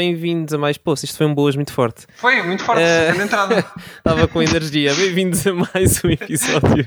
[0.00, 0.78] bem-vindos a mais.
[0.78, 2.06] Pô, isto foi um boas muito forte.
[2.14, 3.66] Foi, muito forte, uh, grande entrada.
[3.98, 4.94] Estava com energia.
[4.94, 6.86] Bem-vindos a mais um episódio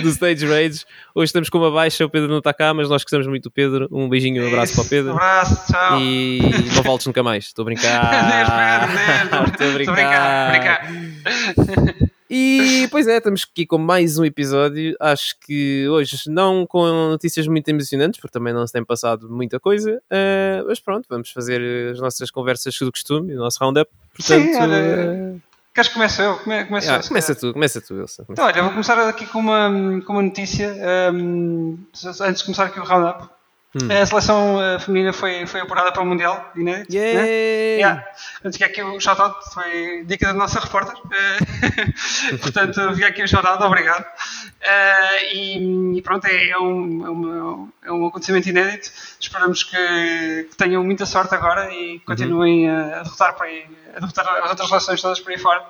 [0.00, 0.84] do Stage Rage.
[1.12, 3.50] Hoje estamos com uma baixa, o Pedro não está cá, mas nós gostamos muito do
[3.50, 3.88] Pedro.
[3.90, 5.12] Um beijinho, um abraço para o Pedro.
[5.12, 6.00] Um abraço, tchau.
[6.00, 6.40] E
[6.72, 7.46] não voltes nunca mais.
[7.46, 8.88] Estou a brincar.
[9.50, 10.54] Estou a brincar.
[10.54, 11.96] Estou a brincar.
[12.34, 14.96] E pois é, estamos aqui com mais um episódio.
[14.98, 19.60] Acho que hoje não com notícias muito emocionantes, porque também não se tem passado muita
[19.60, 20.02] coisa.
[20.10, 21.60] Uh, mas pronto, vamos fazer
[21.92, 23.90] as nossas conversas do costume, o nosso roundup.
[24.16, 25.42] Portanto, Sim, olha, uh...
[25.74, 26.38] Queres que comece eu?
[26.38, 28.24] Come, ah, eu começa tu, começa tu, Wilson.
[28.30, 30.74] Então, olha, vou começar aqui com uma, com uma notícia.
[31.12, 31.78] Um,
[32.22, 33.28] antes de começar aqui o roundup.
[33.74, 33.88] Hum.
[33.90, 36.94] A seleção uh, feminina foi, foi apurada para o Mundial de inédito.
[36.94, 37.22] Yeah.
[37.22, 37.28] Né?
[37.28, 38.04] Yeah.
[38.34, 40.94] Portanto, fica aqui o shout-out, foi dica da nossa repórter.
[40.94, 44.04] Uh, portanto, fica aqui o shout-out, obrigado.
[44.04, 48.90] Uh, e, e, pronto, é, é, um, é, uma, é, um acontecimento inédito.
[49.18, 52.76] Esperamos que, que, tenham muita sorte agora e continuem uhum.
[52.76, 53.64] a, a derrotar por aí,
[53.96, 55.64] a derrotar as outras seleções todas por aí fora.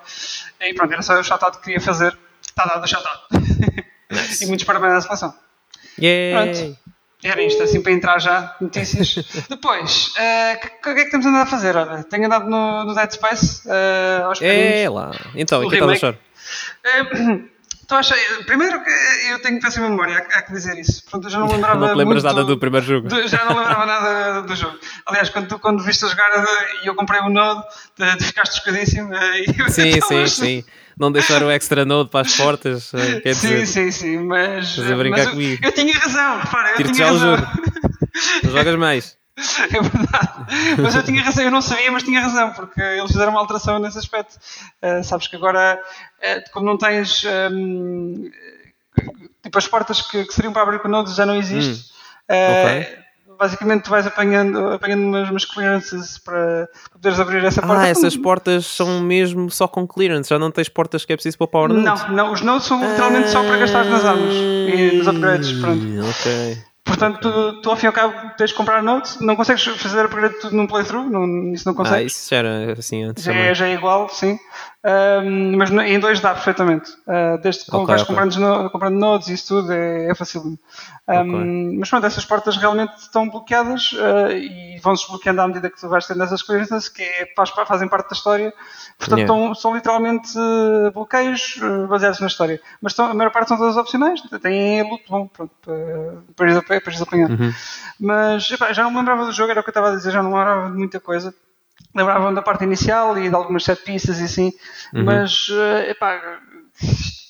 [0.59, 2.17] E pronto, era só o shout-out que queria fazer.
[2.41, 3.21] Está dado o shout-out.
[4.11, 4.43] Nice.
[4.43, 5.33] e muitos parabéns à seleção.
[5.97, 6.53] Yeah.
[6.53, 6.77] Pronto.
[7.23, 9.15] Era isto, assim para entrar já, notícias.
[9.49, 11.75] Depois, o uh, que, que, é que estamos andando a fazer?
[11.75, 15.91] Olha, tenho andado no, no Dead Space uh, aos É lá, então, o que estás
[15.91, 16.13] a achar?
[16.13, 17.49] Uh,
[18.01, 18.89] Estou a achar, primeiro que
[19.29, 21.03] eu tenho péssima memória, há, que dizer isso.
[21.09, 23.07] Pronto, eu já não lembrava Não te lembras nada do primeiro jogo?
[23.07, 24.79] Do, já não lembrava nada do jogo.
[25.05, 26.31] Aliás, quando tu quando viste a jogar
[26.83, 27.63] e eu comprei o um Node,
[27.95, 29.11] tu ficaste chocadíssimo.
[29.69, 30.65] Sim, então, sim, sim
[30.97, 32.93] não deixar o extra node para as portas.
[32.93, 34.77] Eh, quer dizer, sim, sim, sim, mas.
[34.77, 34.89] Mas.
[34.89, 37.33] Eu, eu, tinha razão, repara, eu tinha já razão.
[37.33, 37.51] o jogo.
[38.43, 39.17] Não jogas mais.
[39.35, 43.31] É verdade, mas eu tinha razão, eu não sabia, mas tinha razão, porque eles fizeram
[43.31, 44.37] uma alteração nesse aspecto.
[44.81, 45.81] Uh, sabes que agora,
[46.19, 47.25] uh, como não tens.
[47.51, 48.29] Um,
[49.41, 51.73] tipo, as portas que, que, seriam para abrir com nodes já não existem.
[51.73, 52.33] Hum.
[52.33, 53.03] Uh, okay
[53.37, 57.81] basicamente tu vais apanhando, apanhando umas, umas clearances para, para poderes abrir essa porta.
[57.81, 61.37] Ah, essas portas são mesmo só com clearance, já não tens portas que é preciso
[61.37, 64.33] para o power Não, não, os nodes são literalmente ah, só para gastar nas armas
[64.33, 65.83] e nos upgrades, pronto.
[66.09, 66.57] Ok.
[66.85, 70.05] Portanto, tu, tu ao fim e ao cabo tens de comprar nodes, não consegues fazer
[70.05, 71.99] upgrade tudo num playthrough, não, isso não consegues.
[71.99, 73.23] Ah, isso já era assim antes.
[73.23, 74.37] Já, é, já é igual, sim.
[74.85, 76.91] Um, mas em dois dá perfeitamente.
[77.07, 78.13] Uh, desde que okay, vais okay.
[78.13, 80.41] Comprando, comprando nodes e isso tudo é, é fácil.
[80.41, 80.57] Um,
[81.07, 81.77] okay.
[81.79, 85.87] Mas pronto, essas portas realmente estão bloqueadas uh, e vão-se bloqueando à medida que tu
[85.87, 88.53] vais tendo essas clearances, que é, faz, fazem parte da história.
[88.99, 89.33] Portanto, yeah.
[89.33, 92.59] estão, são literalmente uh, bloqueios baseados na história.
[92.81, 95.51] Mas estão, a maior parte são todas opcionais, têm luto bom pronto,
[96.35, 97.29] para, para, para apanhar.
[97.29, 97.53] Uhum.
[97.97, 100.11] Mas epá, já não me lembrava do jogo, era o que eu estava a dizer,
[100.11, 101.33] já não me lembrava de muita coisa
[101.93, 104.53] lembrava-me da parte inicial e de algumas set pistas e assim,
[104.93, 105.03] uhum.
[105.03, 105.47] mas
[105.87, 106.39] epá,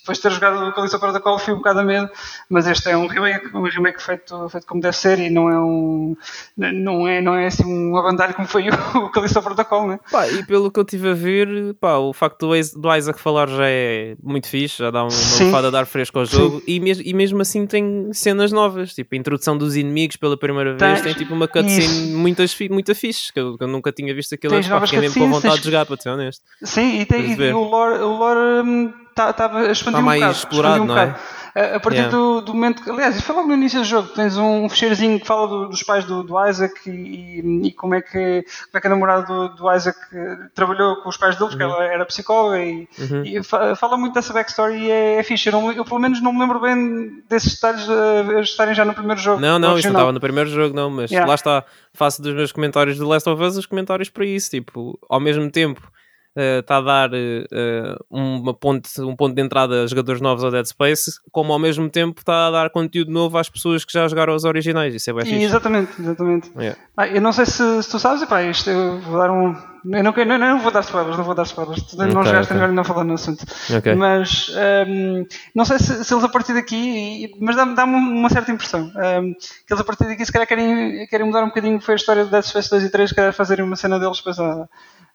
[0.03, 2.09] depois de ter jogado o Calixto Protocol fui um bocado a medo,
[2.49, 5.57] mas este é um remake, um remake feito, feito como deve ser e não é
[5.57, 6.17] um
[6.57, 9.99] não é, não é assim um abandalho como foi o, Calixto Protocol, né?
[10.11, 13.65] Pá, e pelo que eu estive a ver, pá, o facto do, Isaac falar já
[13.65, 15.09] é muito fixe, já dá uma
[15.39, 16.61] lefada de ar fresco ao jogo.
[16.67, 20.75] E, mes e mesmo assim tem cenas novas, tipo a introdução dos inimigos pela primeira
[20.75, 24.35] vez, tem tipo uma cutscene muitas, muito fixe, que eu, que eu, nunca tinha visto
[24.35, 25.61] aquilo antes, fiquei mesmo com vontade tens...
[25.61, 26.43] de jogar, para ser honesto.
[26.61, 30.13] Sim, e, tem, e o lore, o lore hum, estava tá, a expandir tá um
[30.13, 30.31] bocado.
[30.31, 31.15] explorado, um não é?
[31.55, 32.09] A, partir yeah.
[32.09, 35.27] do, do, momento que, aliás, foi logo no início do jogo, tens um fecheirozinho que
[35.27, 38.87] fala do, dos pais do, do Isaac e, e, como, é que, como é que
[38.87, 41.69] a namorada do, do Isaac eh, trabalhou com os pais dele, porque uhum.
[41.69, 43.23] ela era psicóloga e, uhum.
[43.23, 43.43] e,
[43.75, 45.47] fala muito dessa backstory e é, é fixe.
[45.47, 48.95] Eu, não, eu, pelo menos não me lembro bem desses detalhes uh, estarem já no
[48.95, 49.39] primeiro jogo.
[49.39, 51.29] Não, não, isso não estava no primeiro jogo, não, mas yeah.
[51.29, 51.63] lá está,
[51.93, 55.51] faço dos meus comentários do Last of Us os comentários para isso, tipo, ao mesmo
[55.51, 55.87] tempo
[56.35, 60.49] está eh, a dar uh, uma ponte, um ponto de entrada a jogadores novos ao
[60.49, 64.07] Dead Space, como ao mesmo tempo está a dar conteúdo novo às pessoas que já
[64.07, 64.95] jogaram os originais.
[64.95, 65.43] Isso é bem fixe.
[65.43, 66.51] Exatamente, exatamente.
[66.57, 66.79] Yeah.
[66.97, 69.55] Ah, eu não sei se, se tu sabes, epá, isto eu vou dar um.
[69.85, 71.83] Eu não, não, não vou dar spoilers, não vou dar spoilers.
[71.83, 72.67] Tu okay, não jogaste, okay.
[72.67, 73.43] não falar no assunto.
[73.77, 73.93] Okay.
[73.95, 74.49] Mas
[74.87, 78.85] um, não sei se, se, eles a partir daqui, mas dá-me dá uma certa impressão
[78.85, 81.81] um, que eles a partir daqui se calhar querem, querem mudar um bocadinho.
[81.81, 84.39] Foi a história do Dead Space 2 e 3, querem fazerem uma cena deles depois
[84.39, 84.69] a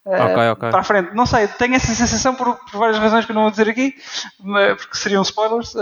[0.08, 0.70] okay, okay.
[0.70, 1.14] para a frente.
[1.14, 3.94] Não sei, tenho essa sensação por, por, várias razões que eu não vou dizer aqui,
[4.78, 5.74] porque seriam spoilers,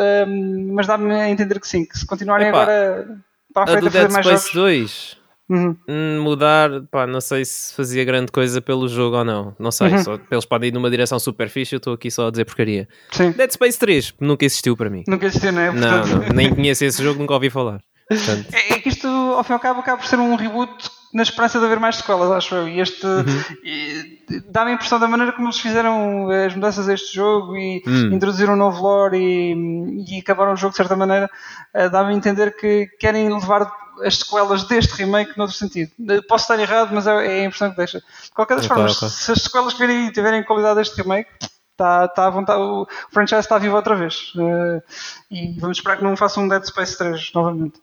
[0.72, 3.18] mas dá-me a entender que sim, que se continuarem Epá, agora
[3.56, 5.16] para a frente a, a fazer mais Space jogos...
[5.48, 5.76] 2 uhum.
[5.88, 9.56] Hum, mudar, pá, não sei se fazia grande coisa pelo jogo ou não.
[9.58, 10.04] Não sei, uhum.
[10.04, 12.86] só, eles podem ir numa direção super fixe, eu estou aqui só a dizer porcaria.
[13.12, 13.30] Sim.
[13.30, 15.04] Dead Space 3 nunca existiu para mim.
[15.08, 15.70] Nunca existiu, não é?
[15.70, 16.08] Portanto...
[16.08, 17.80] Não, não, nem conheço esse jogo, nunca ouvi falar.
[18.08, 18.46] Portanto...
[18.52, 20.70] É, é, que isto, ao fim e ao cabo, acaba por ser um reboot
[21.16, 22.68] na esperança de haver mais sequelas, acho eu.
[22.68, 24.42] E este uhum.
[24.50, 28.12] dá-me a impressão da maneira como eles fizeram as mudanças a este jogo e uhum.
[28.12, 31.30] introduziram um novo lore e, e, acabaram o jogo de certa maneira,
[31.74, 33.72] uh, dá-me a entender que querem levar
[34.04, 35.90] as sequelas deste remake noutro sentido.
[36.28, 37.98] Posso estar errado, mas é, é a impressão que deixa.
[37.98, 39.08] De qualquer das okay, formas, okay.
[39.08, 41.30] se as sequelas que virem tiverem qualidade deste remake,
[41.76, 44.32] Está, está vontade, o franchise está vivo outra vez.
[44.34, 44.82] Uh,
[45.30, 47.78] e vamos esperar que não faça um Dead Space 3 novamente.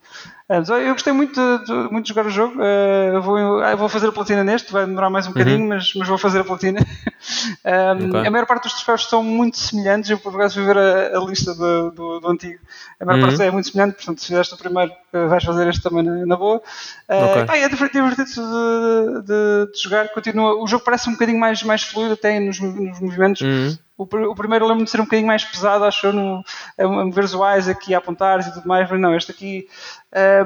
[0.49, 2.55] Uh, eu gostei muito de, de, muito de jogar o jogo.
[2.55, 5.33] Uh, vou, vou fazer a platina neste, vai demorar mais um uhum.
[5.33, 6.79] bocadinho, mas, mas vou fazer a platina.
[7.65, 8.27] um, okay.
[8.27, 10.09] A maior parte dos troféus são muito semelhantes.
[10.09, 12.59] Eu, por acaso, fui ver a, a lista do, do, do, antigo.
[12.99, 13.27] A maior uhum.
[13.27, 16.35] parte é muito semelhante, portanto, se fizeste o primeiro, vais fazer este também na, na
[16.35, 16.61] boa.
[17.07, 17.45] Okay.
[17.45, 20.09] Pá, é divertido, de, de, de, jogar.
[20.09, 23.41] Continua, o jogo parece um bocadinho mais, mais fluido, até nos, nos movimentos.
[23.41, 23.77] Uhum.
[24.03, 26.43] O, o primeiro lembro-me de ser um bocadinho mais pesado, acho eu, no,
[26.77, 29.67] a, a ver os aqui a apontar e tudo mais, mas não, este aqui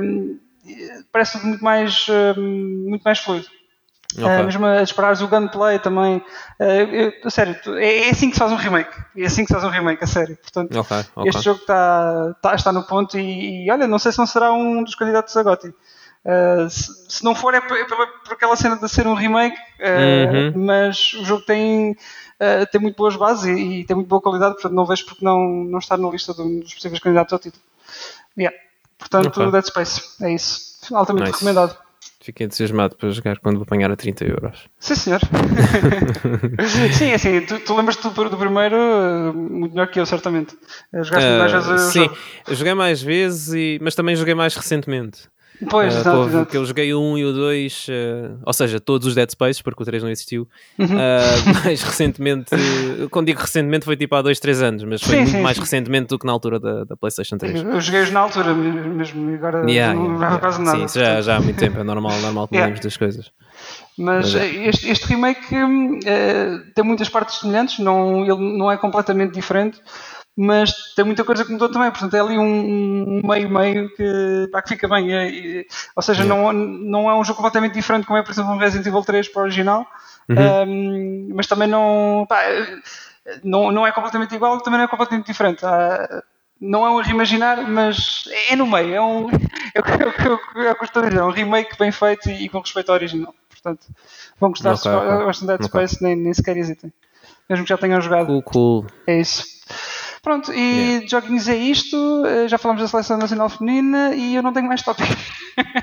[0.01, 0.39] um,
[1.11, 2.07] parece muito mais,
[2.37, 3.47] um, muito mais fluido.
[4.13, 4.25] Okay.
[4.25, 6.17] Uh, mesmo a disparares o gunplay também.
[6.59, 8.97] Uh, eu, a sério, é, é, assim que se faz um remake.
[9.15, 10.37] É assim que se faz um remake, a sério.
[10.37, 11.29] Portanto, okay, okay.
[11.29, 14.53] este jogo está, está, está no ponto e, e, olha, não sei se não será
[14.53, 15.67] um dos candidatos a Gotti.
[15.67, 20.65] Uh, se, se, não for é por, por, aquela cena de ser um remake, uhum.
[20.65, 21.95] mas o jogo tem
[22.41, 25.23] uh, tem muito boas bases e, e, tem muito boa qualidade, portanto não vejo porque
[25.23, 27.63] não, não está na lista dos possíveis candidatos ao título.
[28.37, 28.55] Yeah.
[28.97, 29.51] Portanto, okay.
[29.51, 30.95] Dead Space, é isso.
[30.95, 31.33] Altamente nice.
[31.33, 31.77] recomendado.
[32.19, 34.67] Fiquei entusiasmado para jogar quando vou apanhar a 30 euros.
[34.79, 35.21] Sim, senhor.
[36.93, 40.57] sim, assim, tu, tu lembras-te do, do, primeiro eh, muito melhor que eu, certamente.
[40.93, 42.17] Jogaste uh, mais vezes Sim, jogo.
[42.49, 45.29] joguei mais vezes, e, mas também joguei mais recentemente.
[45.69, 46.51] Pois, uh, exato, exato.
[46.51, 49.29] Que eu joguei o 1 e o 2, uh, ah, ou seja, todos os Dead
[49.29, 50.47] Space, porque o 3 não existiu.
[50.77, 50.87] Uhum.
[51.07, 52.51] Uh, mais recentemente,
[53.11, 55.55] quando digo recentemente, foi tipo há 2, 3 anos, mas foi sim, muito sim, mais
[55.55, 55.61] sim.
[55.61, 57.63] recentemente do que na altura da, da PlayStation 3.
[57.63, 60.39] Eu joguei-os na altura mesmo, e agora yeah, não yeah, yeah.
[60.39, 60.87] quase nada.
[60.87, 62.75] Sim, já, já há muito tempo, é normal, normal que yeah.
[62.81, 63.31] das coisas.
[63.97, 64.67] Mas, mas é.
[64.67, 69.79] este, este, remake uh, tem muitas partes semelhantes, não, ele não é completamente diferente
[70.37, 74.87] mas tem muita coisa que mudou também, portanto é ali um meio-meio que, que fica
[74.87, 75.65] bem.
[75.95, 78.85] Ou seja, não, não é um jogo completamente diferente como é, por exemplo, um Resident
[78.85, 79.87] Evil 3 para o original,
[80.29, 80.63] uhum.
[80.69, 82.39] um, mas também não, pá,
[83.43, 85.65] não, não é completamente igual, também não é completamente diferente.
[85.65, 86.21] Uh,
[86.61, 89.29] não é um reimaginar, mas é no meio, é um
[89.73, 92.29] é o que, é o que eu estou a dizer, é um remake bem feito
[92.29, 93.33] e, e com respeito ao original.
[93.49, 93.87] Portanto,
[94.39, 94.91] vão gostar okay,
[95.33, 95.47] se okay.
[95.47, 96.07] Dead Space, okay.
[96.07, 96.93] nem, nem sequer hesitem.
[97.49, 98.27] Mesmo que já tenham jogado.
[98.27, 98.85] Cool, cool.
[99.07, 99.45] É isso.
[100.21, 101.07] Pronto, e yeah.
[101.07, 102.25] joguinhos é isto.
[102.25, 105.07] Eh, já falamos da seleção nacional feminina e eu não tenho mais tópico.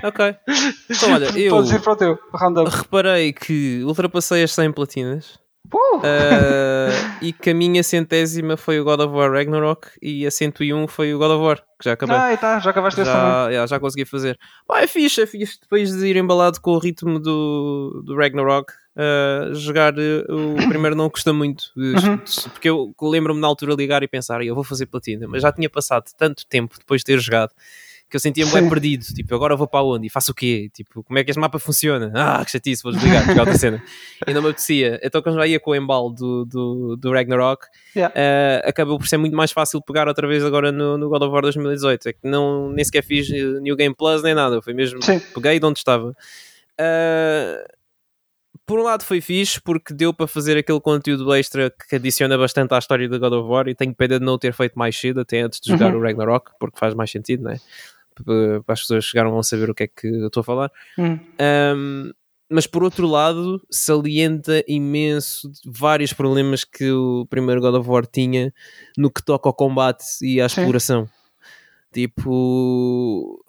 [0.03, 0.35] Ok.
[0.89, 1.51] Então, olha, eu.
[1.51, 2.69] Podes ir para o teu, roundup.
[2.69, 5.37] Reparei que ultrapassei as 100 platinas.
[5.73, 5.97] Uh!
[5.97, 10.87] Uh, e que a minha centésima foi o God of War Ragnarok e a 101
[10.87, 12.15] foi o God of War, que já acabei.
[12.15, 13.55] Ah, tá, já acabaste já, também.
[13.55, 14.37] Já, já consegui fazer.
[14.67, 15.59] Pá, é fixe, é fixe.
[15.59, 20.95] Depois de ir embalado com o ritmo do, do Ragnarok, Uh, jogar uh, o primeiro
[20.95, 22.17] não custa muito, uhum.
[22.51, 25.69] porque eu lembro-me na altura ligar e pensar, eu vou fazer platina, mas já tinha
[25.69, 27.51] passado tanto tempo depois de ter jogado
[28.09, 29.03] que eu sentia-me bem perdido.
[29.03, 30.07] Tipo, agora vou para onde?
[30.07, 30.69] E faço o quê?
[30.73, 32.11] Tipo, como é que este mapa funciona?
[32.13, 33.83] Ah, que chatice, vou desligar, jogar outra cena.
[34.27, 34.99] E não me apetecia.
[35.03, 37.65] Então, quando já ia com o embalo do, do, do Ragnarok,
[37.95, 38.13] yeah.
[38.13, 41.31] uh, acabou por ser muito mais fácil pegar outra vez agora no, no God of
[41.31, 42.09] War 2018.
[42.09, 43.29] É que não, nem sequer fiz
[43.61, 44.61] New Game Plus nem nada.
[44.61, 45.19] Foi mesmo, Sim.
[45.33, 46.09] peguei de onde estava.
[46.79, 47.74] Uh,
[48.65, 52.73] por um lado foi fixe porque deu para fazer aquele conteúdo extra que adiciona bastante
[52.73, 55.21] à história do God of War e tenho pena de não ter feito mais cedo,
[55.21, 55.99] até antes de jogar uhum.
[55.99, 57.59] o Ragnarok, porque faz mais sentido, né?
[58.65, 60.71] Para as pessoas chegaram vão saber o que é que eu estou a falar.
[60.97, 61.19] Uhum.
[61.75, 62.11] Um,
[62.49, 68.53] mas por outro lado, salienta imenso vários problemas que o primeiro God of War tinha
[68.97, 71.05] no que toca ao combate e à exploração.
[71.05, 71.11] Sim.
[71.91, 73.43] Tipo,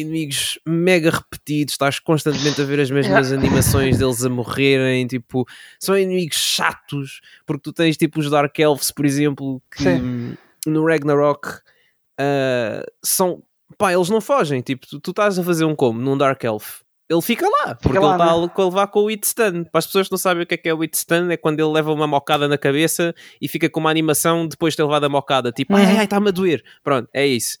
[0.00, 5.46] inimigos mega repetidos, estás constantemente a ver as mesmas animações deles a morrerem, tipo,
[5.80, 10.36] são inimigos chatos, porque tu tens tipo os Dark Elves, por exemplo, que Sim.
[10.66, 13.42] no Ragnarok uh, são,
[13.78, 16.80] pá, eles não fogem, tipo, tu, tu, estás a fazer um como num Dark Elf.
[17.08, 18.32] Ele fica lá, porque lá, ele está né?
[18.32, 19.62] a levar com o It Stun.
[19.64, 21.36] Para as pessoas que não sabem o que é que é o It Stun, é
[21.36, 24.82] quando ele leva uma mocada na cabeça e fica com uma animação depois de ter
[24.82, 25.78] levado a mocada, tipo, uhum.
[25.78, 26.64] ai, ai, está-me a doer.
[26.82, 27.58] Pronto, é isso.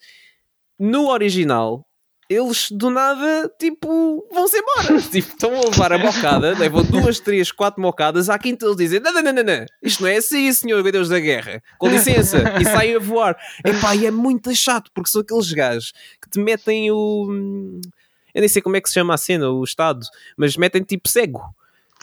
[0.78, 1.86] No original,
[2.28, 5.00] eles do nada, tipo, vão-se embora.
[5.10, 8.28] tipo, estão a levar a mocada, levam duas, três, quatro mocadas.
[8.28, 9.66] À quinta eles dizem: não, não, não, não, não.
[9.82, 13.36] isto não é assim, senhor Deus da guerra, com licença, e saem a voar.
[13.64, 17.80] Epá, e é muito chato, porque são aqueles gajos que te metem o.
[18.34, 20.06] Eu nem sei como é que se chama a cena, o estado,
[20.36, 21.42] mas metem tipo cego.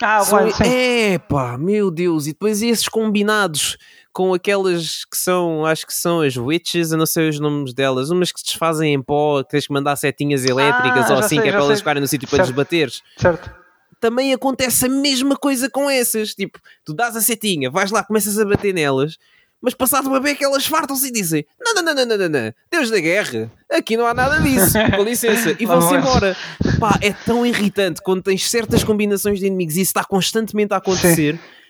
[0.01, 3.77] Ah, São, Epá, meu Deus, e depois esses combinados
[4.13, 8.12] com aquelas que são, acho que são as witches, eu não sei os nomes delas,
[8.12, 11.36] umas que se desfazem em pó, que tens que mandar setinhas elétricas ah, ou assim,
[11.36, 13.01] sei, que é para elas ficarem no sítio para desbateres.
[13.17, 13.51] Certo.
[14.00, 16.36] Também acontece a mesma coisa com essas.
[16.36, 19.17] Tipo, tu dás a setinha, vais lá, começas a bater nelas,
[19.60, 22.91] mas passado uma beca elas fartam-se e dizem: não, não, não, não, não, não, Deus
[22.91, 26.38] da guerra, aqui não há nada disso, com licença, e vão-se embora.
[26.79, 30.77] Pá, é tão irritante quando tens certas combinações de inimigos e isso está constantemente a
[30.77, 31.36] acontecer.
[31.36, 31.62] Sim.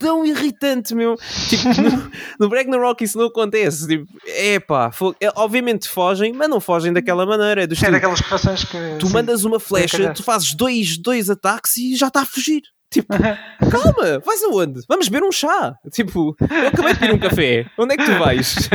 [0.00, 1.16] É tão irritante, meu.
[1.48, 1.68] Tipo,
[2.38, 3.86] no, no Ragnarok isso não acontece.
[3.86, 4.90] Tipo, é pá,
[5.20, 7.64] é, obviamente fogem, mas não fogem daquela maneira.
[7.64, 8.78] É, do é daquelas situações que.
[8.98, 12.62] Tu sim, mandas uma flecha, tu fazes dois, dois ataques e já está a fugir.
[12.90, 13.08] Tipo,
[13.70, 14.80] calma, vais aonde?
[14.88, 15.74] Vamos beber um chá.
[15.92, 17.66] Tipo, eu acabei de pedir um café.
[17.78, 18.68] Onde é que tu vais?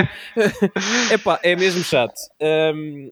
[1.12, 2.14] Epá, é mesmo chato.
[2.42, 3.10] Um,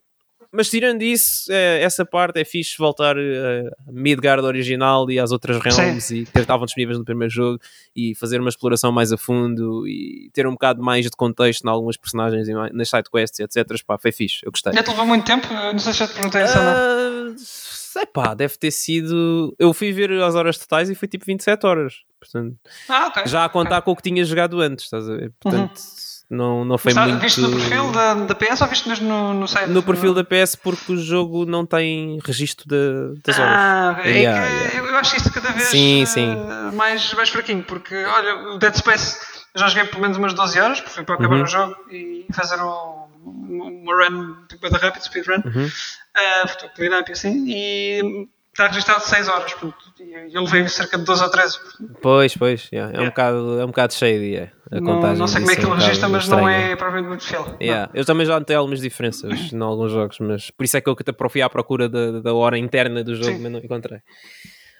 [0.54, 5.58] mas tirando isso, é, essa parte é fixe voltar a Midgard original e às outras
[5.58, 6.16] realms Sim.
[6.18, 7.60] e que estavam disponíveis no primeiro jogo
[7.96, 11.70] e fazer uma exploração mais a fundo e ter um bocado mais de contexto em
[11.70, 13.84] algumas personagens e nas sidequests, etc.
[13.86, 14.74] Pá, foi fixe, eu gostei.
[14.74, 15.48] Já te levou muito tempo?
[15.52, 19.56] Não sei se já te perguntei isso uh, sei pá, deve ter sido.
[19.60, 22.02] Eu fui ver as horas totais e foi tipo 27 horas.
[22.20, 22.58] Portanto,
[22.90, 23.28] ah, okay.
[23.28, 23.86] já a contar okay.
[23.86, 25.34] com o que tinha jogado antes, estás a ver?
[25.40, 26.13] Portanto, uhum.
[26.30, 27.22] Não, não foi Mas, muito.
[27.22, 29.70] Viste no perfil da, da PS ou viste mesmo no, no site?
[29.70, 33.54] No perfil da PS, porque o jogo não tem registro de, das horas.
[33.56, 34.78] Ah, é yeah, yeah.
[34.78, 36.34] eu acho isso cada vez sim, sim.
[36.36, 39.18] Uh, mais, mais fraquinho, porque olha, o Dead Space
[39.56, 41.44] já joguei pelo menos umas 12 horas, porque foi para acabar uhum.
[41.44, 45.42] o jogo e fazer um, uma run tipo da rápido, speedrun.
[45.46, 45.70] Uhum
[46.14, 51.24] uh, e assim, e está registrado 6 horas, portanto, e eu levei cerca de 12
[51.24, 51.60] ou 13.
[51.60, 52.00] Portanto.
[52.02, 52.92] Pois, pois, yeah.
[52.92, 53.02] é, yeah.
[53.02, 55.18] Um bocado, é um bocado cheio de yeah, a não, contagem.
[55.18, 56.42] Não sei como é que ele é registra, mas estranho.
[56.44, 57.58] não é provavelmente muito fiel.
[57.60, 57.90] Yeah.
[57.94, 60.96] Eu também já notei algumas diferenças em alguns jogos, mas por isso é que eu
[60.98, 63.40] até fui à procura da, da hora interna do jogo, Sim.
[63.42, 64.00] mas não encontrei.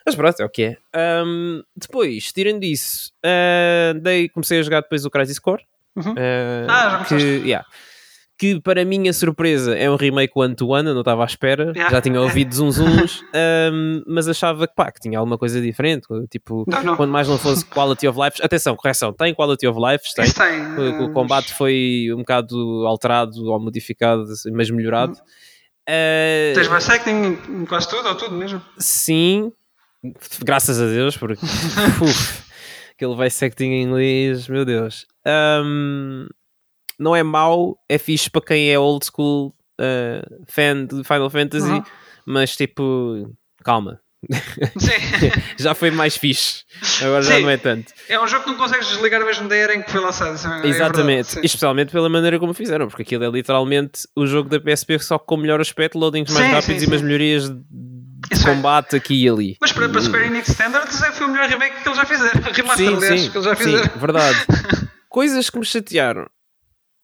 [0.06, 0.78] Mas pronto, é o que é.
[1.26, 5.64] Um, depois, tirando isso, uh, dei, comecei a jogar depois o Crisis Core.
[5.96, 6.12] Uhum.
[6.12, 7.66] Uh, ah, já que, yeah,
[8.38, 12.20] que para minha surpresa é um remake one-to-one, eu não estava à espera, já tinha
[12.20, 13.22] ouvido zunzuns,
[13.72, 16.96] um, mas achava que, pá, que tinha alguma coisa diferente, tipo, não, não.
[16.96, 20.62] quando mais não fosse Quality of Life, atenção, correção, tem Quality of Life, tem, tem
[20.78, 25.14] o, o, combate foi um bocado alterado ou modificado, mas melhorado.
[25.84, 28.62] Uh, Tens voice acting em quase tudo, ou tudo mesmo?
[28.78, 29.52] Sim,
[30.44, 31.44] graças a Deus, porque
[32.02, 32.44] uf,
[32.96, 35.06] aquele voice acting em inglês, meu Deus.
[35.26, 36.28] Um,
[37.04, 41.70] não é mau, é fixe para quem é old school uh, fan de Final Fantasy,
[41.70, 41.84] uhum.
[42.26, 44.00] mas tipo, calma.
[45.60, 46.64] já foi mais fixe,
[47.02, 47.30] agora Sim.
[47.30, 47.92] já não é tanto.
[48.08, 50.40] É um jogo que não consegues desligar mesmo da era em que foi lançado.
[50.64, 54.62] É Exatamente, é especialmente pela maneira como fizeram, porque aquilo é literalmente o jogo da
[54.62, 57.60] PSP só com melhor aspecto, loadings mais sim, rápidos sim, e umas melhorias de
[58.32, 58.46] é.
[58.46, 58.98] combate é.
[58.98, 59.58] aqui e ali.
[59.60, 62.42] Mas para, para Square Enix Standards foi o melhor remake que eles já fizeram.
[62.54, 63.84] Remaster, sim, aliás, que eles já fizeram.
[63.84, 64.38] Sim, verdade.
[65.10, 66.28] Coisas que me chatearam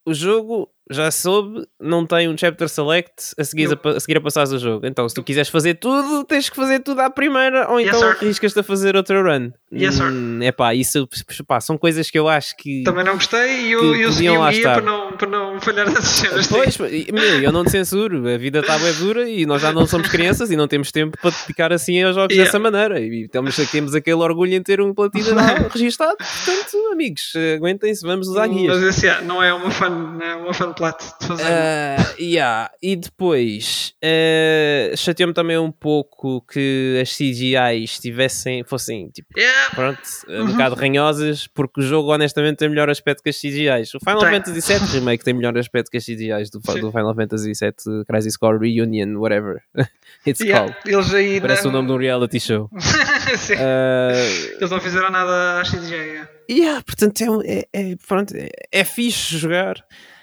[0.09, 4.21] o jogo já soube, não tem um chapter select a seguir, a, a, seguir a
[4.21, 4.87] passares o jogo.
[4.87, 8.17] Então, se tu quiseres fazer tudo, tens que fazer tudo à primeira, ou então yes,
[8.17, 9.51] arriscas-te a fazer outra run.
[9.71, 11.07] Yes, hum, é pá, isso
[11.45, 12.81] pá, são coisas que eu acho que.
[12.83, 16.05] Também não gostei e eu, eu segui o guia para não, para não falhar nas
[16.05, 16.47] cenas.
[16.47, 19.85] Pois, meu, eu não te censuro, a vida está bem dura e nós já não
[19.85, 22.45] somos crianças e não temos tempo para dedicar assim aos jogos yeah.
[22.45, 22.99] dessa maneira.
[22.99, 26.17] E temos, temos aquele orgulho em ter um platina registado.
[26.17, 28.79] Portanto, amigos, aguentem-se, vamos usar guias.
[28.79, 31.43] Mas esse, yeah, não é uma fan, não é uma fan plat de fazer.
[31.43, 32.69] Uh, yeah.
[32.81, 39.69] E depois, uh, chateou-me também um pouco que as CGIs tivessem, fossem tipo, yeah.
[39.75, 40.47] pronto, um uhum.
[40.47, 43.95] bocado ranhosas, porque o jogo honestamente tem melhor aspecto que as CGIs.
[43.95, 44.31] O Final tem.
[44.31, 48.37] Fantasy VII Remake tem melhor aspecto que as CGIs do, do Final Fantasy VII Crisis
[48.37, 49.61] Core Reunion, whatever
[50.27, 50.71] it's yeah.
[50.83, 51.41] called.
[51.41, 52.69] Parece o nome de um reality show.
[52.73, 54.57] uh...
[54.57, 55.93] Eles não fizeram nada às CGI.
[55.93, 56.29] Yeah.
[56.51, 59.75] Yeah, portanto, é, é, é, pronto, é, é fixe jogar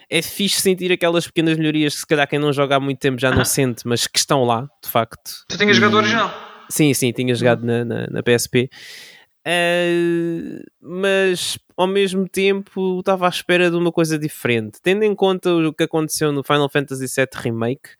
[0.08, 3.20] é fixe sentir aquelas pequenas melhorias que se calhar quem não joga há muito tempo
[3.20, 5.30] já não sente, mas que estão lá, de facto.
[5.48, 6.32] Tu tinhas jogado o original?
[6.68, 8.68] Sim, sim, tinha jogado na, na, na PSP.
[9.46, 14.80] Uh, mas ao mesmo tempo estava à espera de uma coisa diferente.
[14.82, 17.90] Tendo em conta o que aconteceu no Final Fantasy VII Remake,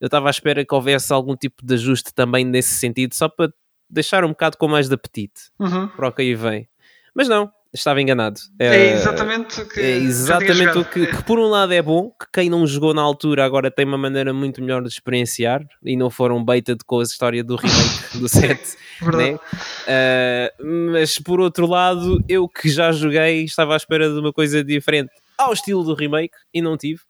[0.00, 3.52] eu estava à espera que houvesse algum tipo de ajuste também nesse sentido, só para
[3.90, 5.88] deixar um bocado com mais de apetite uhum.
[5.88, 6.68] para o que aí vem.
[7.12, 8.40] Mas não, estava enganado.
[8.58, 12.10] É, é exatamente o que, é exatamente o que, que, por um lado é bom,
[12.10, 15.96] que quem não jogou na altura agora tem uma maneira muito melhor de experienciar e
[15.96, 18.76] não foram baited com a história do remake do set.
[19.02, 19.34] né?
[19.34, 24.62] Uh, mas por outro lado, eu que já joguei estava à espera de uma coisa
[24.62, 27.00] diferente ao estilo do remake e não tive.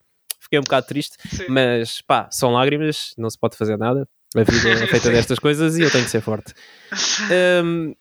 [0.40, 1.46] Fiquei um bocado triste, Sim.
[1.48, 4.08] mas pá, são lágrimas, não se pode fazer nada.
[4.36, 6.54] A vida é feita destas coisas e eu tenho que ser forte.
[7.64, 7.94] Um,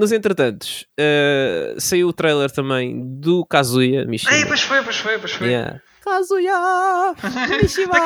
[0.00, 4.34] Nos entretantos, uh, saiu o trailer também do Kazuya Mishima.
[4.34, 5.48] Ei, pois foi, pois foi, pois foi.
[5.48, 5.82] Yeah.
[6.02, 7.14] Kazuya!
[7.60, 7.98] Mishiba!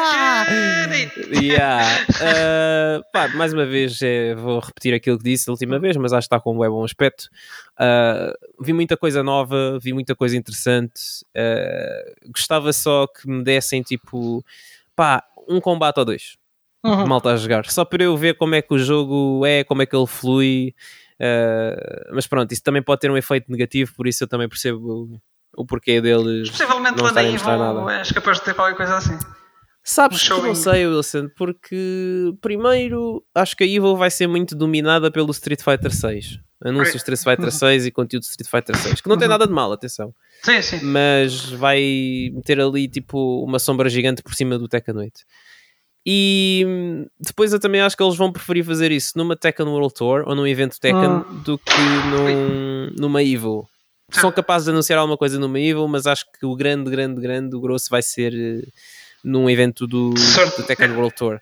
[1.41, 2.05] yeah.
[2.11, 6.13] Uh, pá, mais uma vez é, vou repetir aquilo que disse da última vez, mas
[6.13, 7.29] acho que está com um bom aspecto.
[7.75, 11.01] Uh, vi muita coisa nova, vi muita coisa interessante.
[11.29, 14.45] Uh, gostava só que me dessem tipo
[14.97, 16.37] pá, um combate ou dois.
[16.85, 17.07] Uhum.
[17.07, 19.87] Malta a jogar, só para eu ver como é que o jogo é, como é
[19.87, 20.75] que ele flui.
[22.13, 25.21] Mas pronto, isso também pode ter um efeito negativo, por isso eu também percebo
[25.57, 26.51] o porquê deles.
[26.51, 27.99] Possivelmente não estarem a nada.
[27.99, 29.19] és capaz de ter qualquer coisa assim.
[29.87, 34.57] Sabes um que não sei, Wilson, porque primeiro acho que a Evil vai ser muito
[34.57, 36.41] dominada pelo Street Fighter 6.
[36.65, 37.89] Anúncios Street Fighter 6 uhum.
[37.89, 39.33] e conteúdo Street Fighter 6, que não tem uhum.
[39.33, 40.15] nada de mal, atenção.
[40.43, 40.81] Sim, sim.
[40.83, 45.21] Mas vai meter ali tipo uma sombra gigante por cima do Tekken 8.
[46.07, 50.25] E depois eu também acho que eles vão preferir fazer isso numa Tekken World Tour
[50.27, 51.43] ou num evento Tekken hum.
[51.45, 51.81] do que
[52.11, 53.67] num, numa Evil
[54.11, 57.57] são capazes de anunciar alguma coisa no Evil, mas acho que o grande, grande, grande,
[57.57, 58.73] o grosso vai ser uh,
[59.25, 61.41] num evento do, do Tekken World Tour.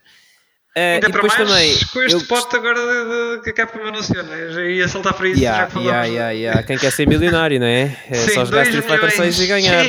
[0.75, 2.27] Uh, Ainda e depois mais, também, com este eu...
[2.27, 4.49] pote agora de, de, que a Capcom anunciou, né?
[4.51, 5.41] já ia saltar para isso.
[5.41, 6.63] Yeah, já yeah, yeah, yeah.
[6.63, 7.95] Quem quer ser milionário, não é?
[8.09, 9.85] É Sim, só jogar Street Fighter 6 e ganhar.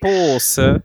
[0.00, 0.84] Poça!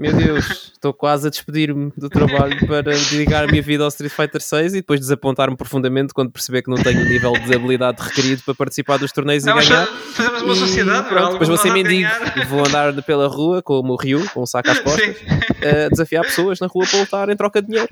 [0.00, 4.10] Meu Deus, estou quase a despedir-me do trabalho para dedicar a minha vida ao Street
[4.10, 8.00] Fighter 6 e depois desapontar-me profundamente quando perceber que não tenho o nível de habilidade
[8.00, 9.86] requerido para participar dos torneios não, e ganhar.
[9.86, 12.08] Fazemos uma sociedade, pronto, depois vou ser mendigo.
[12.34, 15.16] e vou andar pela rua com o meu Ryu, com um saco às costas,
[15.62, 17.88] a desafiar pessoas na rua para lutar em troca de dinheiro.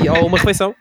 [0.00, 0.72] E ou uma refeição.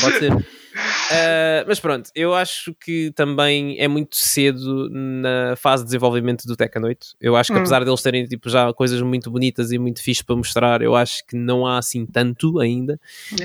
[0.00, 0.32] Pode ser.
[0.32, 6.56] Uh, mas pronto, eu acho que também é muito cedo na fase de desenvolvimento do
[6.56, 7.06] Tekken 8.
[7.20, 7.60] Eu acho que hum.
[7.60, 11.26] apesar deles terem tipo, já coisas muito bonitas e muito fixe para mostrar, eu acho
[11.26, 13.00] que não há assim tanto ainda.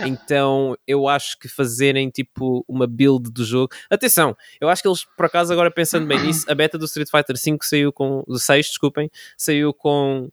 [0.06, 3.74] Então eu acho que fazerem tipo uma build do jogo.
[3.90, 7.10] Atenção, eu acho que eles, por acaso, agora pensando bem nisso, a beta do Street
[7.10, 8.24] Fighter 5 saiu com.
[8.44, 10.30] 6, desculpem, saiu com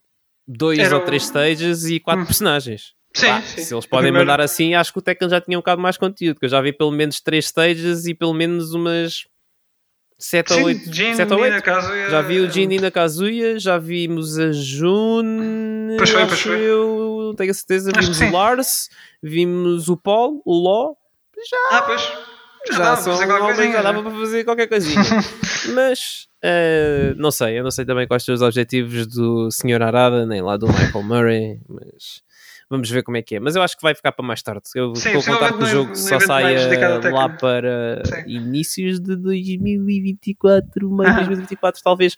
[0.47, 2.27] dois Era ou três stages e quatro hum.
[2.27, 2.95] personagens.
[3.15, 3.63] Sim, Pá, sim.
[3.63, 4.27] Se eles podem primeiro...
[4.27, 6.61] mandar assim, acho que o Tekken já tinha um bocado mais conteúdo, que eu já
[6.61, 9.27] vi pelo menos 3 stages e pelo menos umas
[10.19, 10.95] 7 ou 8.
[11.17, 11.65] 7 ou 8.
[12.11, 15.97] Já vi o Jin na Kazuya, já vimos a June.
[15.97, 16.61] Pois foi, pois foi.
[16.61, 18.89] Eu tenho a certeza, acho vimos o Lars,
[19.23, 20.97] vimos o Paul, o Law.
[21.51, 21.79] Já.
[21.79, 22.03] Ah, pois.
[22.69, 25.03] Já, já são homens, já dava para fazer qualquer coisinha.
[25.75, 29.83] Mas uh, não sei, eu não sei também quais são os objetivos do Sr.
[29.83, 32.23] Arada, nem lá do Michael Murray, mas
[32.71, 33.41] Vamos ver como é que é.
[33.41, 34.63] Mas eu acho que vai ficar para mais tarde.
[34.77, 38.23] Eu Sim, estou a contar que o jogo só saia lá para Sim.
[38.29, 42.17] inícios de 2024, meio de 2024 talvez.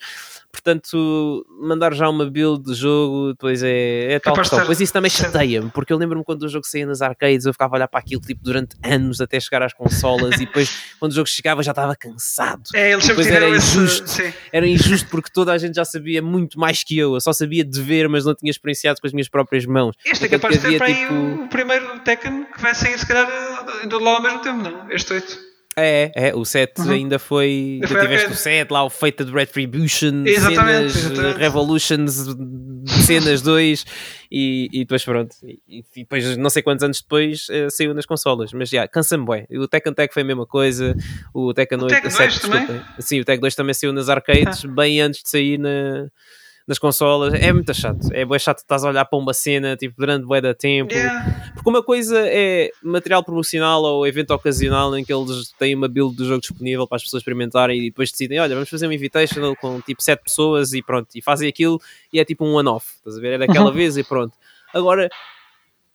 [0.52, 4.60] Portanto, mandar já uma build de jogo, depois é, é tal questão.
[4.60, 7.74] Depois isso também chateia-me, porque eu lembro-me quando o jogo saía nas arcades, eu ficava
[7.74, 11.14] a olhar para aquilo tipo, durante anos até chegar às consolas e depois quando o
[11.14, 12.62] jogo chegava já estava cansado.
[12.74, 14.04] É, eles depois era injusto.
[14.04, 14.34] Esse...
[14.52, 17.14] Era injusto porque toda a gente já sabia muito mais que eu.
[17.14, 19.96] Eu só sabia de ver, mas não tinha experienciado com as minhas próprias mãos.
[20.04, 21.14] Este é capaz de ser para tipo...
[21.14, 23.26] o primeiro Tekken que vai sair, se calhar,
[23.88, 24.90] do lá ao mesmo tempo, não?
[24.90, 25.51] Este 8.
[25.76, 26.90] É, é, o 7 uhum.
[26.90, 27.80] ainda foi.
[27.82, 31.38] Já tiveste o 7 lá, o Fate de Retribution, exatamente, cenas, exatamente.
[31.38, 32.26] Revolutions,
[33.06, 33.86] cenas 2
[34.30, 35.34] e, e depois pronto.
[35.42, 38.52] E, e, depois, não sei quantos anos depois, uh, saiu nas consolas.
[38.52, 39.46] Mas já, yeah, cansa-me bem.
[39.58, 40.94] O Tekken Tech foi a mesma coisa,
[41.32, 42.86] o Tekken 8, o Tekken 7, desculpa.
[42.98, 46.08] Sim, o Tekken 2 também saiu nas arcades, bem antes de sair na
[46.66, 48.08] nas consolas, é muito chato.
[48.12, 50.92] É bem chato estás a olhar para uma cena tipo, durante bué da tempo.
[50.92, 51.52] Yeah.
[51.54, 56.16] Porque uma coisa é material promocional ou evento ocasional em que eles têm uma build
[56.16, 59.56] do jogo disponível para as pessoas experimentarem e depois decidem, olha, vamos fazer um invitational
[59.56, 61.80] com tipo 7 pessoas e pronto, e fazem aquilo
[62.12, 63.34] e é tipo um one-off, estás a ver?
[63.34, 63.74] É daquela uhum.
[63.76, 64.34] vez e pronto.
[64.72, 65.08] Agora,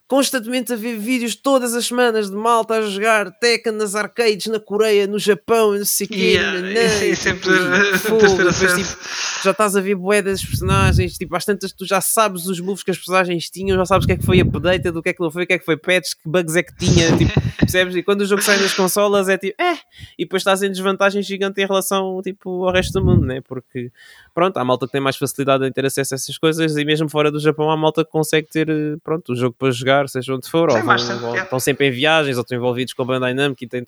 [0.07, 4.59] constantemente a ver vídeos todas as semanas de malta a jogar Tekken nas arcades na
[4.59, 6.15] Coreia, no Japão, não sei o quê.
[6.15, 7.49] Yeah, né, sempre
[7.97, 11.99] fogo, depois, tipo, já estás a ver bué das personagens, tipo, às tantas tu já
[11.99, 14.89] sabes os moves que as personagens tinham, já sabes o que é que foi update,
[14.91, 16.63] do que é que não foi, o que é que foi patch, que bugs é
[16.63, 17.95] que tinha, tipo, percebes?
[17.95, 19.77] E quando o jogo sai nas consolas é tipo, eh,
[20.17, 23.41] e depois estás em desvantagem gigante em relação, tipo, ao resto do mundo, né?
[23.41, 23.91] Porque,
[24.33, 27.09] pronto, há malta que tem mais facilidade em ter acesso a essas coisas e mesmo
[27.09, 28.67] fora do Japão há malta que consegue ter,
[29.03, 31.87] pronto, o jogo para jogar jogar, seja onde for, Sim, ou, vão, ou estão sempre
[31.87, 33.83] em viagens, ou estão envolvidos com a Bandai Namco e têm,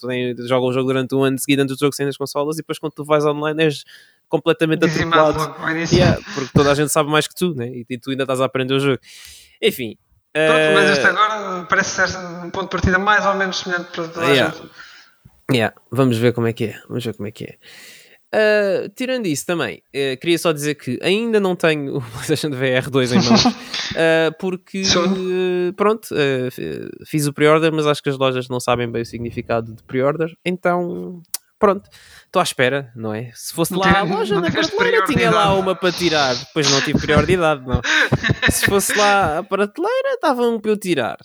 [0.48, 2.60] jogam o jogo durante um ano de seguida antes do jogo sair nas consolas e
[2.60, 3.84] depois quando tu vais online és
[4.28, 5.56] completamente atropelado.
[5.92, 7.68] Yeah, porque toda a gente sabe mais que tu, né?
[7.68, 9.00] e, tu ainda estás a aprender o jogo.
[9.62, 9.98] Enfim.
[10.32, 10.74] Pronto, uh...
[10.76, 14.26] mas este agora parece ser um ponto de partida mais ou menos semelhante para toda
[14.26, 14.56] a yeah.
[14.56, 14.70] gente.
[15.52, 15.76] Yeah.
[15.92, 16.82] Vamos ver como é que é.
[16.88, 17.58] Vamos ver como é que é.
[18.32, 22.88] Uh, tirando isso também, uh, queria só dizer que ainda não tenho o PlayStation VR
[22.88, 23.50] 2 em mãos, uh,
[24.40, 24.84] porque
[25.76, 26.10] pronto,
[27.08, 30.32] fiz o pre-order, mas acho que as lojas não sabem bem o significado de pre-order,
[30.46, 31.24] então
[31.58, 31.90] pronto,
[32.26, 33.32] estou à espera, não é?
[33.34, 36.36] Se fosse não lá a loja na prateleira, tinha lá uma para tirar.
[36.36, 37.82] Depois não tive prioridade, não.
[38.50, 41.18] Se fosse lá a prateleira, estava um para eu tirar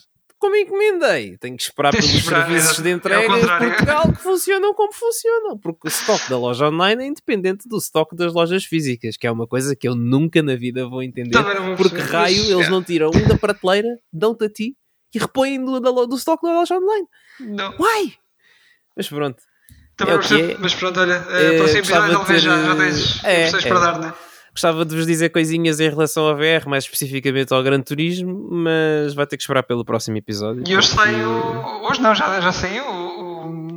[0.44, 1.38] como encomendei.
[1.38, 5.58] Tenho que esperar pelos esperar, serviços é, de entrega de Portugal que funcionam como funcionam.
[5.58, 9.30] Porque o estoque da loja online é independente do estoque das lojas físicas, que é
[9.30, 11.38] uma coisa que eu nunca na vida vou entender.
[11.78, 14.76] Porque raio eles não tiram um da prateleira, dão-te a ti
[15.14, 17.06] e repõem do, do, do estoque da loja online.
[17.40, 17.74] Não.
[17.78, 18.12] Uai!
[18.94, 19.42] Mas pronto.
[19.96, 20.56] Também é é.
[20.58, 22.38] Mas pronto, olha, é, para o episódio ter...
[22.38, 23.62] já, já tens é, é.
[23.62, 24.14] para dar, não é?
[24.54, 29.12] Gostava de vos dizer coisinhas em relação ao VR, mais especificamente ao Gran Turismo, mas
[29.12, 30.62] vai ter que esperar pelo próximo episódio.
[30.64, 31.10] E hoje porque...
[31.10, 31.28] saiu.
[31.82, 32.84] Hoje não, já, já saiu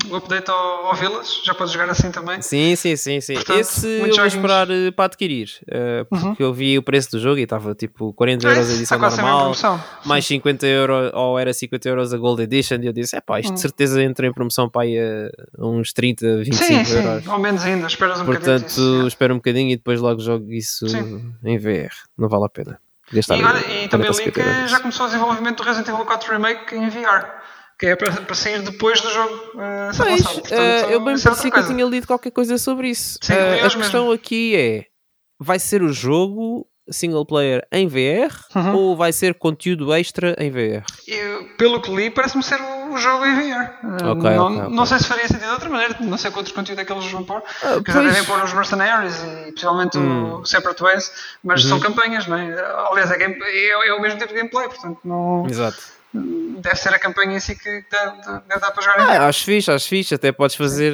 [0.09, 2.41] o update ao, ao Village, já podes jogar assim também.
[2.41, 3.21] Sim, sim, sim.
[3.21, 3.33] sim.
[3.35, 6.35] Portanto, Esse eu vou esperar uh, para adquirir, uh, porque uhum.
[6.49, 9.53] eu vi o preço do jogo e estava tipo 40 euros a edição normal,
[10.05, 13.39] mais 50 euros, ou era 50 euros a Gold Edition, e eu disse: é pá,
[13.39, 13.57] isto de uhum.
[13.57, 17.23] certeza entra em promoção para aí a uns 30, 25 sim, euros.
[17.23, 19.07] Sim, ao menos ainda, esperas um Portanto, bocadinho.
[19.07, 21.33] espero um bocadinho e depois logo jogo isso sim.
[21.43, 22.79] em VR, não vale a pena.
[23.13, 24.33] E, olha, e também o link
[24.67, 27.25] já começou o desenvolvimento do Resident Evil 4 Remake em VR
[27.79, 30.23] que é para, para sair depois do jogo uh, pois.
[30.23, 33.19] Portanto, uh, eu bem é parecia que eu tinha lido qualquer coisa sobre isso.
[33.21, 34.11] Sim, uh, a questão mesmo.
[34.13, 34.85] aqui é:
[35.39, 38.75] vai ser o jogo single player em VR uhum.
[38.75, 40.85] ou vai ser conteúdo extra em VR?
[41.05, 43.69] Eu, pelo que li, parece-me ser o jogo em VR.
[43.83, 44.75] Okay, não, okay, okay.
[44.75, 47.05] não sei se faria sentido de outra maneira, não sei quantos conteúdos é que eles
[47.11, 47.39] vão pôr.
[47.39, 49.15] Uh, já devem pôr os Mercenaries
[49.47, 50.39] e possivelmente hum.
[50.39, 51.11] o Separate Ways,
[51.43, 51.69] mas uhum.
[51.69, 52.55] são campanhas, não é?
[52.89, 55.45] Aliás, é, game, é, é, o mesmo tipo de gameplay, portanto não.
[55.47, 58.99] Exato deve ser a campanha em si que deve dar para jogar.
[58.99, 60.15] Ah, acho fixe, acho fixe.
[60.15, 60.93] Até podes fazer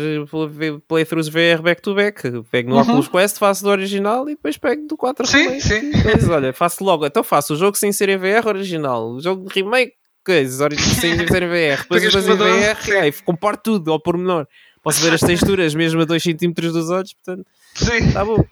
[0.88, 2.43] playthroughs VR back-to-back.
[2.52, 2.82] Pego no uhum.
[2.82, 5.62] Oculus Quest, faço do original e depois pego do 4 sim, remake.
[5.62, 6.30] Sim, sim.
[6.30, 7.06] olha, faço logo.
[7.06, 9.12] Então faço o jogo sem ser em VR original.
[9.12, 9.93] O jogo de remake,
[10.26, 10.58] coisas,
[10.99, 11.82] sem ser em VR.
[11.84, 14.47] Depois depois em VR, aí, comparo tudo ao pormenor.
[14.82, 17.47] Posso ver as texturas mesmo a 2 cm dos olhos, portanto...
[17.73, 18.08] Sim.
[18.08, 18.43] Está bom.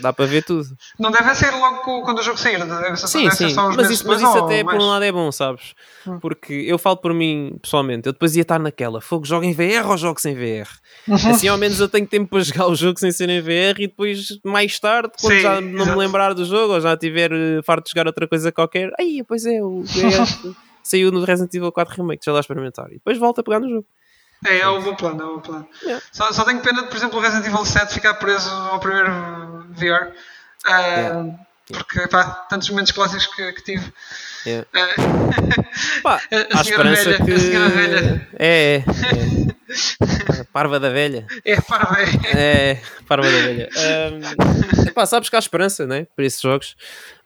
[0.00, 0.68] Dá para ver tudo.
[0.98, 3.54] Não deve ser logo quando o jogo sair, deve ser, sim, sim.
[3.54, 5.74] mas isso, mas isso até por um lado é bom, sabes?
[6.06, 6.18] Hum.
[6.18, 9.88] Porque eu falo por mim pessoalmente, eu depois ia estar naquela, fogo, jogo em VR
[9.88, 10.68] ou jogo sem VR?
[11.08, 11.14] Uhum.
[11.14, 13.86] Assim ao menos eu tenho tempo para jogar o jogo sem ser em VR e
[13.86, 15.90] depois mais tarde, quando sim, já não exato.
[15.90, 19.22] me lembrar do jogo ou já tiver uh, farto de jogar outra coisa qualquer, aí
[19.26, 23.18] pois é, o VR saiu no Resident Evil 4 Remake, já lá experimentar e depois
[23.18, 23.86] volta a pegar no jogo.
[24.44, 25.68] É, é o bom plano, é o bom plano.
[25.82, 26.04] Yeah.
[26.12, 29.10] Só, só tenho pena de, por exemplo, o Resident Evil 7 ficar preso ao primeiro
[29.70, 30.12] VR.
[30.66, 31.38] Uh, yeah.
[31.72, 33.92] Porque, pá, tantos momentos clássicos que, que tive.
[34.46, 34.66] Yeah.
[34.74, 37.32] Uh, pá, a, a senhora velha, que...
[37.32, 38.28] a senhora velha.
[38.38, 39.43] É, é.
[40.52, 41.26] Parva da velha.
[41.44, 41.96] É, parva
[42.36, 43.68] É, parva da velha.
[44.86, 46.06] Um, pá, sabes que há esperança, né?
[46.14, 46.76] Para esses jogos.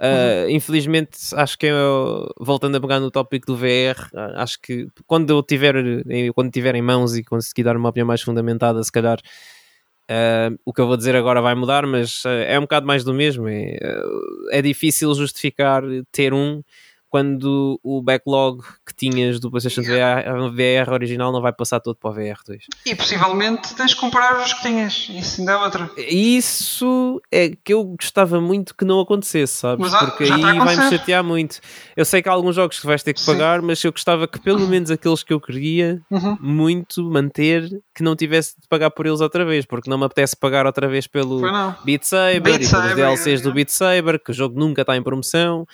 [0.01, 0.51] Uh, uhum.
[0.51, 5.43] Infelizmente, acho que eu, voltando a pegar no tópico do VR, acho que quando eu
[5.43, 5.75] tiver,
[6.35, 9.19] quando tiver em mãos e conseguir dar uma opinião mais fundamentada, se calhar.
[10.11, 13.05] Uh, o que eu vou dizer agora vai mudar, mas uh, é um bocado mais
[13.05, 13.47] do mesmo.
[13.47, 13.79] É,
[14.53, 16.63] é difícil justificar ter um
[17.11, 22.11] quando o backlog que tinhas do PlayStation VR, VR original não vai passar todo para
[22.11, 22.61] o VR2.
[22.85, 25.91] E possivelmente tens de comparar os que tinhas, isso ainda é outra.
[25.97, 29.91] Isso é que eu gostava muito que não acontecesse, sabes?
[29.91, 31.61] Mas, Porque aí vai-me chatear muito.
[31.97, 33.67] Eu sei que há alguns jogos que vais ter que pagar, Sim.
[33.67, 36.37] mas eu gostava que pelo menos aqueles que eu queria uhum.
[36.41, 40.37] muito manter, que não tivesse de pagar por eles outra vez, porque não me apetece
[40.37, 41.41] pagar outra vez pelo
[41.85, 43.43] Beat Saber Beat e pelos DLCs é.
[43.43, 45.67] do Beat Saber, que o jogo nunca está em promoção.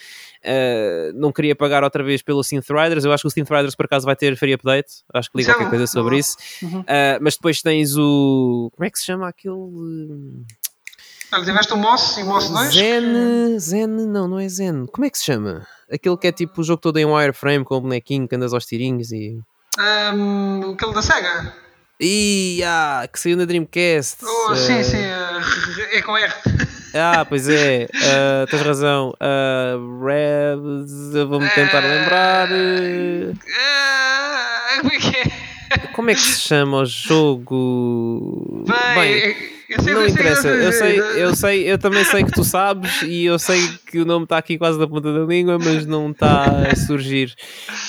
[0.44, 3.04] Uh, não queria pagar outra vez pelo Synth Riders.
[3.04, 5.02] Eu acho que o Synth Riders por acaso vai ter free update.
[5.12, 6.36] Acho que li qualquer coisa sobre isso.
[6.62, 6.80] Uhum.
[6.80, 8.70] Uh, mas depois tens o.
[8.74, 9.54] Como é que se chama aquele.
[11.32, 12.74] Olha, tiveste o Moss e o Moss 2?
[12.74, 14.86] Zen, Zen, não, não é Zen.
[14.86, 15.66] Como é que se chama?
[15.90, 18.66] Aquele que é tipo o jogo todo em wireframe com o bonequinho que andas aos
[18.66, 19.40] tirinhos e.
[19.78, 21.54] Um, aquele da SEGA.
[22.00, 24.24] Ih, ah, que saiu na Dreamcast.
[24.24, 24.56] Oh, uh...
[24.56, 24.98] sim, sim,
[25.92, 26.32] é com R.
[26.94, 29.12] Ah, pois é, uh, tens razão.
[29.20, 32.48] Uh, Red, vou-me tentar lembrar.
[34.80, 35.78] Como é que é?
[35.92, 38.64] Como é que se chama o jogo?
[38.66, 43.24] Bem, Bem não interessa, eu sei, eu sei, eu também sei que tu sabes e
[43.24, 46.44] eu sei que o nome está aqui quase na ponta da língua, mas não está
[46.70, 47.34] a surgir.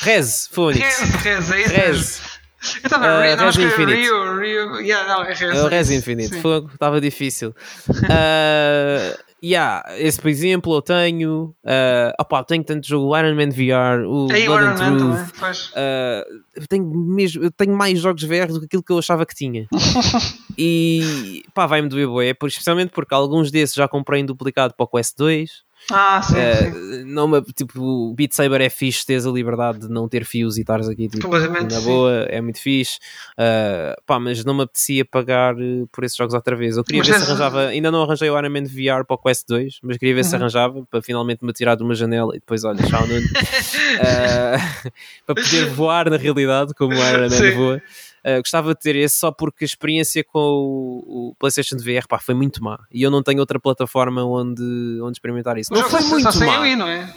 [0.01, 1.01] Rez, Fônix.
[1.21, 1.73] Rez, é isso.
[1.73, 2.34] Rez.
[2.83, 4.01] Eu estava uh, a Res Infinite.
[4.01, 6.35] Rio, Rio, yeah, não, é Res, é Res Infinite,
[6.73, 7.55] estava difícil.
[7.89, 11.55] Uh, yeah, esse por exemplo eu tenho.
[11.63, 15.41] Uh, opa, tenho tanto jogo, o Iron Man VR, o Blood Iron and Truth.
[15.71, 19.25] Uh, eu tenho mesmo, eu tenho mais jogos VR do que aquilo que eu achava
[19.25, 19.67] que tinha.
[20.57, 24.87] e pá, vai-me doer boé, especialmente porque alguns desses já comprei em duplicado para o
[24.87, 25.65] Quest 2.
[25.91, 27.03] Ah, sim, uh, sim.
[27.05, 30.61] Não tipo, o Beat Saber é fixe, tens a liberdade de não ter fios e
[30.61, 32.97] estares aqui tipo, na boa, é muito fixe.
[33.33, 36.77] Uh, pá, mas não me apetecia pagar eh, por esses jogos outra vez.
[36.77, 39.17] Eu queria mas ver se arranjava, ainda não arranjei o Iron Man VR para o
[39.17, 40.29] Quest 2, mas queria ver uhum.
[40.29, 43.25] se arranjava para finalmente me tirar de uma janela e depois, olha, tchau, Nuno.
[43.25, 44.91] uh,
[45.25, 47.51] para poder voar na realidade, como o Iron Man sim.
[47.51, 47.81] voa.
[48.25, 52.17] Uh, gostava de ter esse só porque a experiência com o, o, PlayStation VR pá,
[52.17, 54.63] foi muito má e eu não tenho outra plataforma onde,
[54.99, 55.69] onde experimentar isso.
[55.71, 56.63] Mas não foi muito só má.
[56.63, 57.13] Aí, não é?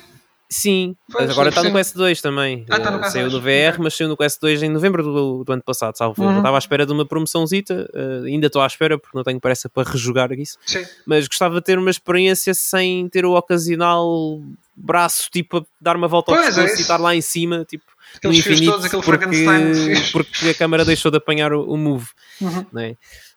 [0.51, 2.65] Sim, mas agora está no Quest 2 também.
[2.71, 5.45] Ah, tá no uh, saiu no VR, mas saiu no Quest 2 em novembro do,
[5.45, 6.39] do ano passado, salvo uhum.
[6.39, 9.69] Estava à espera de uma promoçãozita, uh, ainda estou à espera porque não tenho pressa
[9.69, 10.59] para rejogar isso.
[10.65, 10.87] Sim.
[11.07, 14.41] Mas gostava de ter uma experiência sem ter o ocasional
[14.75, 17.85] braço, tipo, a dar uma volta ao pescoço é e estar lá em cima, tipo,
[18.17, 19.27] Aqueles no infinito, todos, aquele porque,
[20.13, 22.09] porque a câmara deixou de apanhar o, o move,
[22.41, 22.67] uhum.
[22.73, 22.97] né?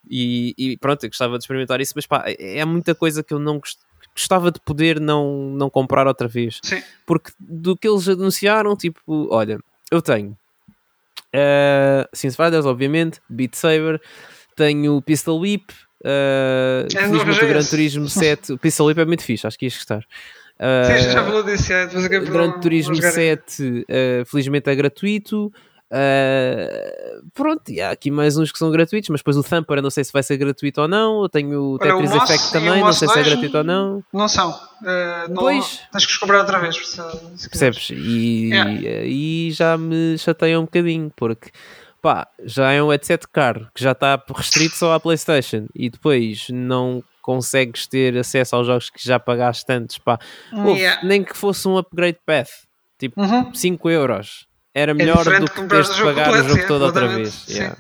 [0.10, 3.40] E, e, pronto, eu gostava de experimentar isso, mas pá, é muita coisa que eu
[3.40, 3.78] não gost,
[4.16, 6.60] gostava de poder não, não comprar outra vez.
[6.64, 6.82] Sim.
[7.06, 9.60] Porque do que eles anunciaram, tipo, olha,
[9.92, 10.38] eu tenho
[11.34, 14.02] uh, Sims Fighters, obviamente, Beat Saber,
[14.56, 15.72] tenho Pistol Whip,
[16.04, 19.66] uh, é, felizmente o Gran Turismo 7, o Pistol Whip é muito fixe, acho que
[19.66, 20.06] ias gostar.
[20.62, 25.52] Uh, Sim, já falou disso, é, depois Gran Turismo 7, uh, felizmente é gratuito.
[25.92, 29.90] Uh, pronto, e há aqui mais uns que são gratuitos, mas depois o Thumper não
[29.90, 31.24] sei se vai ser gratuito ou não.
[31.24, 34.04] Eu tenho o Olha, Tetris o Effect também, não sei se é gratuito ou não.
[34.14, 34.52] Não são.
[34.52, 35.82] Uh, não, pois.
[35.92, 36.76] Tens que comprar outra vez.
[36.78, 37.02] Se,
[37.36, 37.90] se Percebes?
[37.90, 41.50] E, e, e já me chateia um bocadinho, porque
[42.02, 46.48] pá, já é um headset caro que já está restrito só à PlayStation e depois
[46.50, 50.20] não consegues ter acesso aos jogos que já pagaste tantos, pá.
[50.54, 51.06] Yeah.
[51.06, 52.50] nem que fosse um upgrade path,
[53.00, 53.54] tipo uhum.
[53.54, 54.48] 5 euros.
[54.74, 57.48] Era é melhor é do que teres de pagar o jogo todo outra vez.
[57.48, 57.78] Yeah.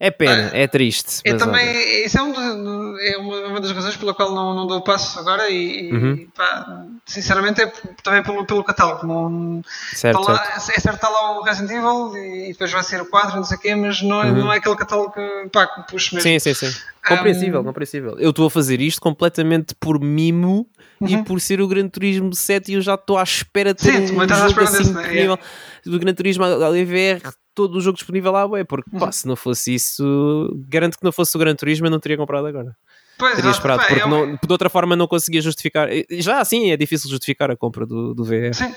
[0.00, 0.06] Yeah.
[0.06, 1.20] É pena, é triste.
[1.26, 2.06] Eu também, olha.
[2.06, 5.92] isso é, um é, uma, das razões pela qual não, não dou passo agora e,
[5.92, 6.26] uhum.
[6.34, 7.70] pá, sinceramente é
[8.02, 9.06] também pelo, pelo catálogo.
[9.06, 10.78] Não, certo, tá lá, certo.
[10.78, 13.58] É certo está lá o Resident Evil e, depois vai ser o 4, não sei
[13.58, 14.38] o quê, mas não, é, uhum.
[14.38, 16.30] não é aquele catálogo que, pá, que puxo mesmo.
[16.30, 16.74] Sim, sim, sim.
[17.06, 17.64] Compreensível, um...
[17.64, 18.18] compreensível.
[18.18, 20.66] Eu estou a fazer isto completamente por mimo
[20.98, 21.08] uhum.
[21.08, 24.08] e por ser o Gran Turismo 7 e eu já estou à espera de ter
[24.08, 25.34] sim, um jogo assim desse, incrível.
[25.34, 25.90] É?
[25.90, 27.20] Do Gran Turismo LVR
[27.60, 29.12] todo o jogo disponível lá, ué, porque pá, uhum.
[29.12, 32.46] se não fosse isso, garanto que não fosse o Gran Turismo eu não teria comprado
[32.46, 32.76] agora.
[33.18, 35.88] Pois teria esperado, porque não, de outra forma não conseguia justificar.
[36.12, 38.54] Já assim é difícil justificar a compra do, do VR.
[38.54, 38.74] Sim,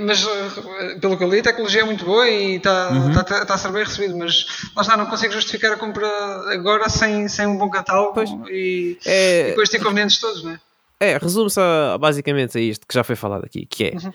[0.00, 3.12] mas uh, pelo que eu li, a tecnologia é muito boa e está uhum.
[3.12, 6.08] tá, tá, tá a ser bem recebido, mas lá está, não consigo justificar a compra
[6.52, 9.42] agora sem, sem um bom catálogo e, é...
[9.42, 10.60] e depois ter inconvenientes todos, não é?
[10.98, 11.60] É, resume-se
[12.00, 13.92] basicamente a isto que já foi falado aqui, que é.
[13.92, 14.10] Uhum.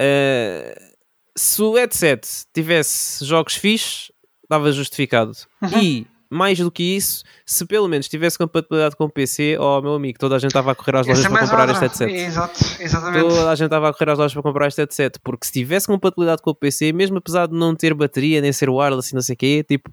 [0.00, 0.93] Uh,
[1.36, 5.32] se o headset tivesse jogos fixes, estava justificado.
[5.62, 5.70] Uhum.
[5.82, 9.94] E, mais do que isso, se pelo menos tivesse compatibilidade com o PC, oh, meu
[9.94, 11.86] amigo, toda a gente estava a correr às lojas é para comprar outra.
[11.86, 12.12] este headset.
[12.12, 13.28] Exato, exatamente.
[13.28, 15.86] Toda a gente estava a correr às lojas para comprar este headset, porque se tivesse
[15.86, 19.22] compatibilidade com o PC, mesmo apesar de não ter bateria, nem ser wireless e não
[19.22, 19.90] sei o quê, tipo,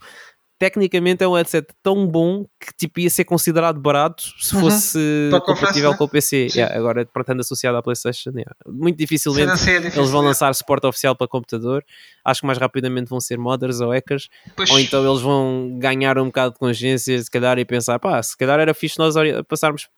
[0.61, 4.61] tecnicamente é um headset tão bom que tipo, ia ser considerado barato se uhum.
[4.61, 5.97] fosse compatível né?
[5.97, 6.49] com o PC.
[6.53, 8.53] Yeah, agora, portanto, associado à PlayStation, yeah.
[8.67, 11.83] muito dificilmente é difícil, eles vão lançar suporte oficial para computador.
[12.23, 14.69] Acho que mais rapidamente vão ser modders ou hackers, pois.
[14.69, 18.37] ou então eles vão ganhar um bocado de consciência, se calhar, e pensar: pá, se
[18.37, 19.15] calhar era fixe nós
[19.47, 19.89] passarmos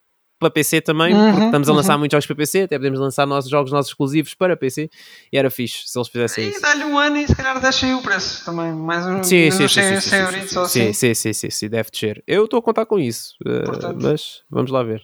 [0.43, 1.77] para PC também, uhum, porque estamos a uhum.
[1.77, 4.89] lançar muitos jogos para PC, até podemos lançar nossos jogos nossos exclusivos para PC,
[5.31, 6.59] e era fixe se eles fizessem e isso.
[6.59, 9.67] E dá-lhe um ano e se calhar deixa o preço também, mais um sim, sim,
[9.67, 12.23] sim, sim, sim, sim, sim, sim, sim, deve descer.
[12.27, 13.63] Eu estou a contar com isso, eh,
[14.01, 15.03] mas vamos lá ver.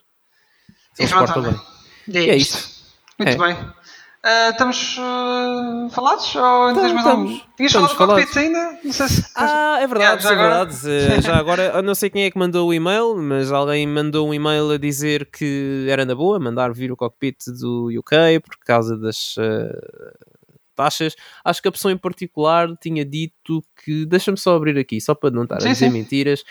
[0.93, 1.55] Se eles bem.
[2.07, 2.79] E é isto.
[3.17, 3.37] Muito é.
[3.37, 3.78] bem.
[4.21, 6.35] Uh, estamos uh, falados?
[6.35, 7.39] Ou ainda tens mais algum?
[7.55, 8.79] Tinhas falado do cockpit ainda?
[8.83, 9.31] Não sei se.
[9.33, 11.05] Ah, é verdade, yeah, é verdade.
[11.05, 11.21] Agora?
[11.21, 14.33] já agora, eu não sei quem é que mandou o e-mail, mas alguém mandou um
[14.33, 18.97] e-mail a dizer que era na boa mandar vir o cockpit do UK por causa
[18.97, 19.71] das uh,
[20.75, 21.15] taxas.
[21.45, 24.05] Acho que a pessoa em particular tinha dito que.
[24.05, 25.93] Deixa-me só abrir aqui, só para não estar sim, a dizer sim.
[25.93, 26.43] mentiras.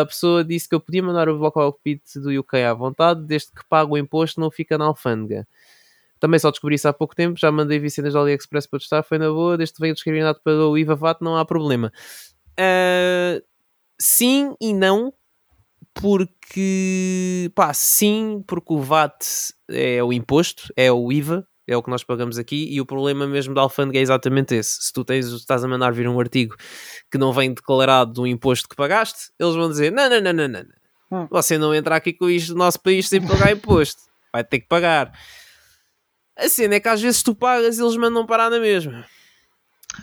[0.00, 3.64] a pessoa disse que eu podia mandar o cockpit do UK à vontade, desde que
[3.68, 5.48] pago o imposto não fica na alfândega.
[6.22, 9.18] Também só descobri isso há pouco tempo, já mandei vicendas do AliExpress para testar, foi
[9.18, 11.92] na boa, desde que veio discriminado pelo IVA VAT, não há problema.
[12.52, 13.42] Uh,
[14.00, 15.12] sim e não,
[15.92, 19.26] porque pá, sim, porque o VAT
[19.68, 23.26] é o imposto, é o IVA, é o que nós pagamos aqui, e o problema
[23.26, 24.80] mesmo da alfândega é exatamente esse.
[24.80, 26.54] Se tu tens, estás a mandar vir um artigo
[27.10, 30.48] que não vem declarado do imposto que pagaste, eles vão dizer: não, não, não, não,
[30.48, 30.64] não.
[31.10, 31.26] Hum.
[31.32, 34.02] Você não entra aqui com isto no nosso país sem pagar imposto.
[34.32, 35.12] Vai ter que pagar.
[36.36, 39.04] A cena é que às vezes tu pagas e eles mandam parar na mesma.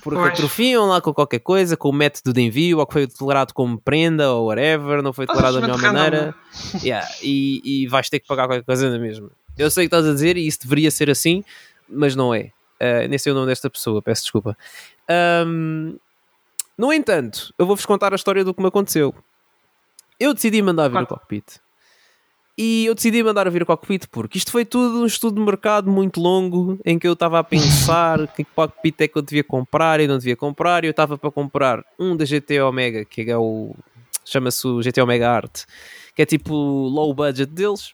[0.03, 0.33] porque pois.
[0.33, 3.79] atrofiam lá com qualquer coisa, com o método de envio, ou que foi declarado como
[3.79, 6.35] prenda, ou whatever, não foi declarado da melhor maneira.
[6.83, 9.31] Yeah, e, e vais ter que pagar qualquer coisa na mesma.
[9.57, 11.43] Eu sei o que estás a dizer e isso deveria ser assim,
[11.87, 12.51] mas não é.
[12.79, 14.57] Uh, nem sei o nome desta pessoa, peço desculpa.
[15.45, 15.97] Um,
[16.77, 19.13] no entanto, eu vou-vos contar a história do que me aconteceu.
[20.17, 21.05] Eu decidi mandar vir claro.
[21.05, 21.59] o cockpit.
[22.61, 25.89] E eu decidi mandar vir o cockpit porque isto foi tudo um estudo de mercado
[25.89, 30.01] muito longo em que eu estava a pensar que cockpit é que eu devia comprar
[30.01, 30.83] e não devia comprar.
[30.83, 33.73] E eu estava para comprar um da GT Omega, que é o.
[34.25, 35.63] chama-se o GT Omega Art,
[36.13, 37.93] que é tipo low budget deles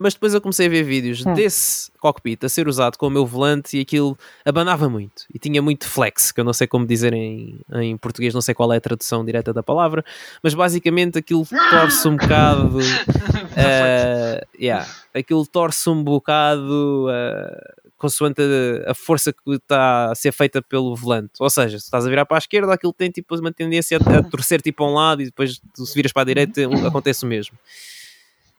[0.00, 1.34] mas depois eu comecei a ver vídeos hum.
[1.34, 5.60] desse cockpit a ser usado com o meu volante e aquilo abanava muito e tinha
[5.60, 8.78] muito flex, que eu não sei como dizer em, em português, não sei qual é
[8.78, 10.02] a tradução direta da palavra,
[10.42, 12.78] mas basicamente aquilo torce um bocado.
[12.78, 17.06] uh, yeah, aquilo torce um bocado.
[17.08, 21.32] Uh, consoante a, a, força que está a ser feita pelo volante.
[21.38, 24.18] Ou seja, se estás a virar para a esquerda, aquilo tem tipo uma tendência a,
[24.18, 27.28] a torcer tipo a um lado e depois se viras para a direita acontece o
[27.28, 27.58] mesmo.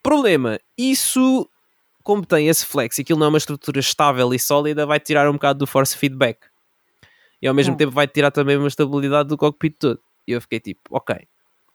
[0.03, 1.47] Problema, isso,
[2.03, 5.29] como tem esse flex e aquilo não é uma estrutura estável e sólida, vai tirar
[5.29, 6.39] um bocado do force feedback.
[7.41, 7.77] E ao mesmo hum.
[7.77, 9.99] tempo vai tirar também uma estabilidade do cockpit todo.
[10.27, 11.15] E eu fiquei tipo, ok,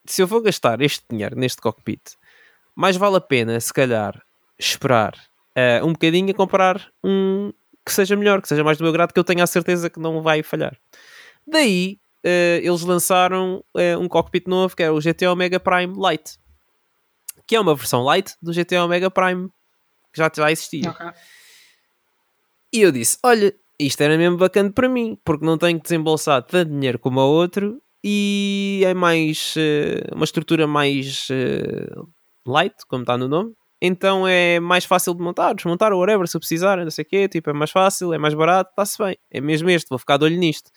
[0.05, 2.01] se eu vou gastar este dinheiro neste cockpit,
[2.75, 4.21] mais vale a pena, se calhar,
[4.59, 5.15] esperar
[5.57, 7.53] uh, um bocadinho a comprar um
[7.85, 10.01] que seja melhor, que seja mais do meu grado, que eu tenha a certeza que
[10.01, 10.77] não vai falhar.
[11.47, 16.37] Daí, uh, eles lançaram uh, um cockpit novo, que é o GT Omega Prime Lite
[17.47, 19.49] que é uma versão light do GTA Omega Prime,
[20.13, 20.91] que já, já existia.
[20.91, 21.11] Okay.
[22.73, 26.43] E eu disse: Olha, isto era mesmo bacana para mim, porque não tenho que desembolsar
[26.43, 32.09] tanto dinheiro como o outro e é mais uh, uma estrutura mais uh,
[32.47, 33.53] light, como está no nome.
[33.81, 37.09] Então é mais fácil de montar, desmontar ou whatever, se eu precisar, não sei o
[37.09, 39.17] quê, tipo, é mais fácil, é mais barato, está-se bem.
[39.31, 40.71] É mesmo este, vou ficar de olho nisto.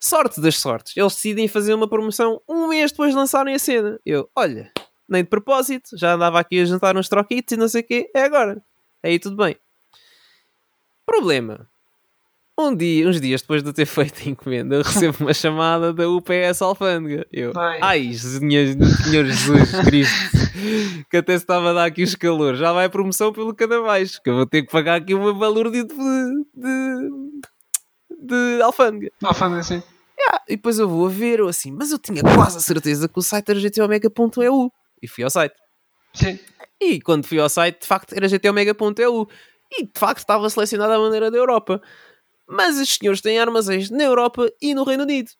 [0.00, 3.98] Sorte das sortes, eles decidem fazer uma promoção um mês depois de lançarem a cena.
[4.04, 4.70] Eu, olha,
[5.08, 8.10] nem de propósito, já andava aqui a juntar uns troquitos e não sei o quê,
[8.14, 8.62] é agora.
[9.02, 9.56] Aí tudo bem.
[11.06, 11.68] Problema.
[12.56, 16.08] Um dia, uns dias depois de ter feito a encomenda, eu recebo uma chamada da
[16.08, 17.26] UPS Alfândega.
[17.32, 17.80] Eu, Vai.
[17.82, 20.50] ai, Senhor, Jesus Cristo,
[21.10, 24.22] que até se estava a dar aqui os calores, já vai promoção pelo cada baixo,
[24.22, 27.10] que eu vou ter que pagar aqui uma valor de, de, de,
[28.20, 29.10] de alfândega.
[29.22, 29.82] Alfândega, sim.
[30.16, 33.08] Yeah, e depois eu vou a ver, eu assim, mas eu tinha quase a certeza
[33.08, 34.72] que o site era gtomega.eu
[35.04, 35.54] e fui ao site.
[36.14, 36.38] Sim.
[36.80, 39.28] E quando fui ao site, de facto, era gtomega.eu
[39.72, 41.80] e de facto estava selecionada a maneira da Europa.
[42.48, 45.30] Mas os senhores têm armazéns na Europa e no Reino Unido.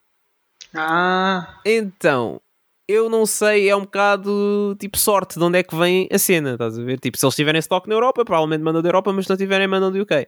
[0.75, 1.61] Ah.
[1.65, 2.41] Então,
[2.89, 6.53] eu não sei, é um bocado tipo sorte de onde é que vem a cena,
[6.53, 6.99] estás a ver?
[6.99, 9.69] Tipo, se eles tiverem estoque na Europa, provavelmente mandam da Europa, mas se não tiverem,
[9.69, 10.27] mandam do UK.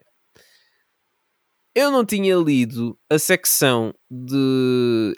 [1.75, 5.15] Eu não tinha lido a secção de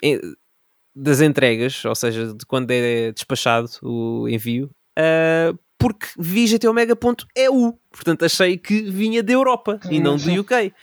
[0.95, 8.25] das entregas, ou seja, de quando é despachado o envio, uh, porque vi gtomega.eu, portanto
[8.25, 10.73] achei que vinha da Europa e não do UK.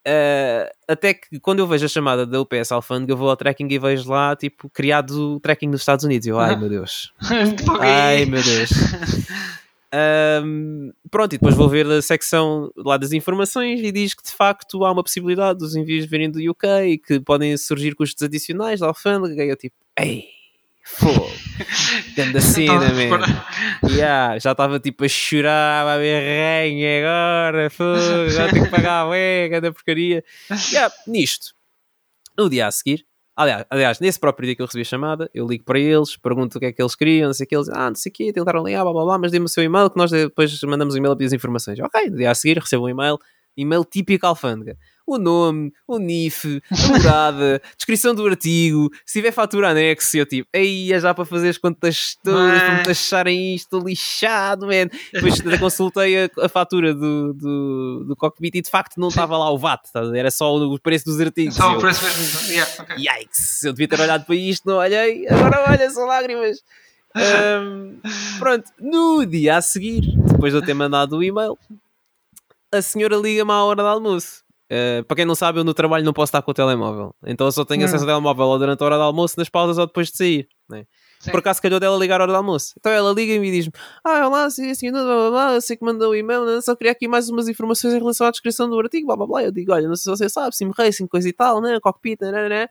[0.00, 3.36] Uh, ah, até que quando eu vejo a chamada da UPS Alfândega, eu vou ao
[3.36, 6.26] tracking e vejo lá, tipo, criado o tracking dos Estados Unidos.
[6.26, 7.12] Eu, ai meu Deus,
[7.80, 8.70] ai meu Deus.
[9.92, 14.30] Um, pronto, e depois vou ver a secção lá das informações e diz que de
[14.30, 18.78] facto há uma possibilidade dos envios virem do UK e que podem surgir custos adicionais
[18.78, 19.44] da alfândega.
[19.44, 20.28] E eu tipo, ei,
[20.84, 21.28] fogo,
[22.14, 23.90] grande cena, man.
[23.90, 29.00] Yeah, já estava tipo a chorar, a ver renha agora, fogo, já tenho que pagar
[29.00, 30.24] a ué, grande porcaria.
[30.72, 31.52] Yeah, nisto,
[32.38, 33.04] no dia a seguir,
[33.36, 36.58] Aliás, aliás, nesse próprio dia que eu recebi a chamada, eu ligo para eles, pergunto
[36.58, 38.12] o que é que eles queriam, não sei o que, eles ah, não sei o
[38.12, 40.94] que, tentaram ligar, blá blá blá, mas dê-me o seu e-mail que nós depois mandamos
[40.94, 41.78] um e-mail a pedir as informações.
[41.80, 43.18] Ok, no dia a seguir recebo um e-mail,
[43.56, 44.76] e-mail típico alfândega
[45.14, 50.48] o nome, o NIF, a morada, descrição do artigo, se tiver fatura anexo, eu tipo,
[50.54, 54.88] aí é já para fazer as contas todas, para me taxarem isto, lixado, man.
[55.12, 59.50] Depois consultei a, a, fatura do, do, do cockpit e de facto não estava lá
[59.50, 59.82] o VAT,
[60.14, 61.56] era só o preço dos artigos.
[61.56, 62.52] Só o preço mesmo.
[62.52, 62.96] Yeah, okay.
[62.96, 66.58] Yikes, eu devia ter olhado para isto, não olhei, agora olha, são lágrimas.
[67.16, 67.98] Um,
[68.38, 71.58] pronto, no dia a seguir, depois de eu ter mandado o e-mail,
[72.72, 76.04] a senhora liga-me à hora do almoço Uh, para quem não sabe, eu no trabalho
[76.04, 77.12] não posso estar com o telemóvel.
[77.26, 79.78] Então eu só tenho acesso ao telemóvel ou durante a hora do almoço, nas pausas
[79.78, 80.48] ou depois de sair.
[80.68, 80.84] Né?
[81.28, 82.74] Por acaso calhou dela ligar a hora do almoço.
[82.78, 83.72] Então ela liga-me e diz-me:
[84.04, 86.60] Ah, olá, sim, assim, blá, blá, blá, eu sei que mandou o e-mail, né?
[86.60, 89.42] só queria aqui mais umas informações em relação à descrição do artigo, blá blá blá.
[89.42, 91.80] Eu digo: Olha, não sei se você sabe, sim racing, coisa e tal, né?
[91.80, 92.68] Cockpit, né, né, né.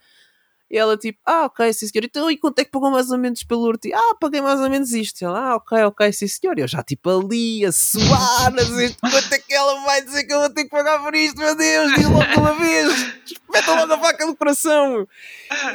[0.70, 2.06] E ela tipo, ah, ok, sim senhor.
[2.06, 3.92] Então, e quanto é que pagou mais ou menos pelo urti?
[3.94, 5.22] Ah, paguei mais ou menos isto.
[5.22, 6.58] E ela, ah, ok, ok, sim senhor.
[6.58, 10.26] E eu já tipo ali a suar, a dizer, quanto é que ela vai dizer
[10.26, 13.14] que eu vou ter que pagar por isto, meu Deus, diz logo uma vez.
[14.28, 15.08] do coração.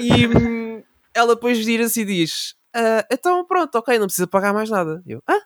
[0.01, 0.83] E hum,
[1.13, 5.03] ela depois vira-se e diz: ah, Então pronto, ok, não precisa pagar mais nada.
[5.07, 5.41] Eu, ah?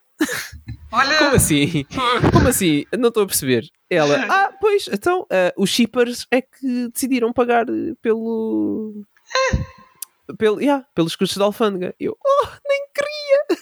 [0.91, 1.19] Olha...
[1.19, 1.85] Como assim?
[2.33, 2.85] Como assim?
[2.99, 3.69] Não estou a perceber.
[3.91, 7.67] Ela, ah, pois, então uh, os shippers é que decidiram pagar
[8.03, 9.03] pelo.
[10.37, 11.95] Pelo yeah, pelos custos da alfândega.
[11.99, 13.59] Eu, oh, nem queria!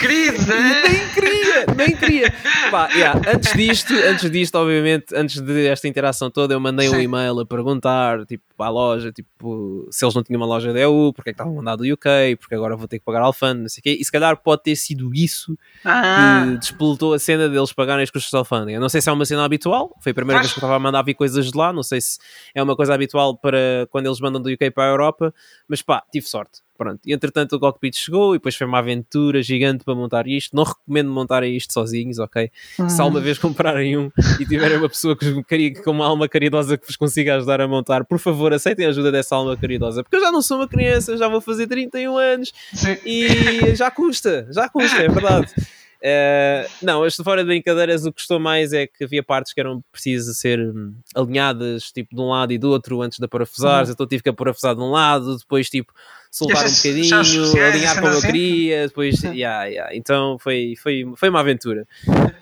[0.00, 0.82] Querido, né?
[0.88, 2.34] nem queria, nem queria.
[2.70, 6.96] Pá, yeah, antes disto, antes disto, obviamente, antes desta interação toda, eu mandei Sim.
[6.96, 10.80] um e-mail a perguntar, tipo, à loja, tipo, se eles não tinham uma loja da
[10.80, 13.62] EU, porque é que estavam mandado do UK, porque agora vou ter que pagar alfândega,
[13.62, 13.96] não sei o quê.
[14.00, 16.44] E se calhar pode ter sido isso ah.
[16.44, 18.80] que despoletou a cena deles pagarem os custos da alfândega.
[18.80, 20.78] Não sei se é uma cena habitual, foi a primeira vez que eu estava a
[20.78, 22.18] mandar vir coisas de lá, não sei se
[22.54, 25.34] é uma coisa habitual para quando eles mandam do UK para a Europa,
[25.68, 26.60] mas pá, tive sorte.
[26.78, 30.54] Pronto, e entretanto o cockpit chegou e depois foi uma aventura gigante para montar isto.
[30.54, 32.52] Não recomendo montarem isto sozinhos, ok?
[32.78, 32.88] Uhum.
[32.88, 36.86] Se alguma vez comprarem um e tiverem uma pessoa que com uma alma caridosa que
[36.86, 40.20] vos consiga ajudar a montar, por favor, aceitem a ajuda dessa alma caridosa, porque eu
[40.20, 42.96] já não sou uma criança, já vou fazer 31 anos Sim.
[43.04, 45.52] e já custa, já custa, é verdade.
[45.98, 49.60] Uh, não, as fora de brincadeiras, o que gostou mais é que havia partes que
[49.60, 53.84] eram precisas ser hum, alinhadas, tipo, de um lado e do outro antes de parafusar,
[53.84, 53.90] uhum.
[53.90, 55.92] então tive que parafusar de um lado, depois, tipo,
[56.30, 57.16] soltar um bocadinho,
[57.64, 58.26] alinhar como eu assim?
[58.26, 59.32] queria, depois, uhum.
[59.32, 59.96] yeah, yeah.
[59.96, 61.84] então foi, foi, foi uma aventura.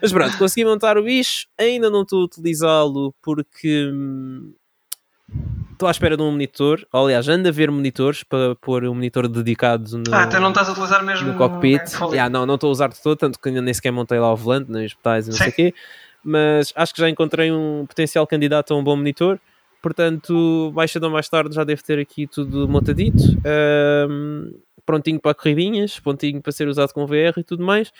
[0.02, 4.52] Mas pronto, consegui montar o bicho, ainda não estou a utilizá-lo porque hum,
[5.72, 6.87] estou à espera de um monitor.
[6.93, 10.68] Aliás, ando a ver monitores para pôr um monitor dedicado no, ah, então não estás
[10.68, 11.81] a utilizar mesmo no cockpit.
[11.81, 14.18] É, yeah, não, não estou a usar de todo, tanto que ainda nem sequer montei
[14.18, 15.45] lá o volante, nem os petais e não Sim.
[15.45, 15.74] sei o quê.
[16.24, 19.39] Mas acho que já encontrei um potencial candidato a um bom monitor.
[19.83, 23.22] Portanto, mais cedo ou mais tarde já deve ter aqui tudo montadito.
[24.09, 24.53] Um,
[24.85, 27.93] prontinho para corridinhas, prontinho para ser usado com VR e tudo mais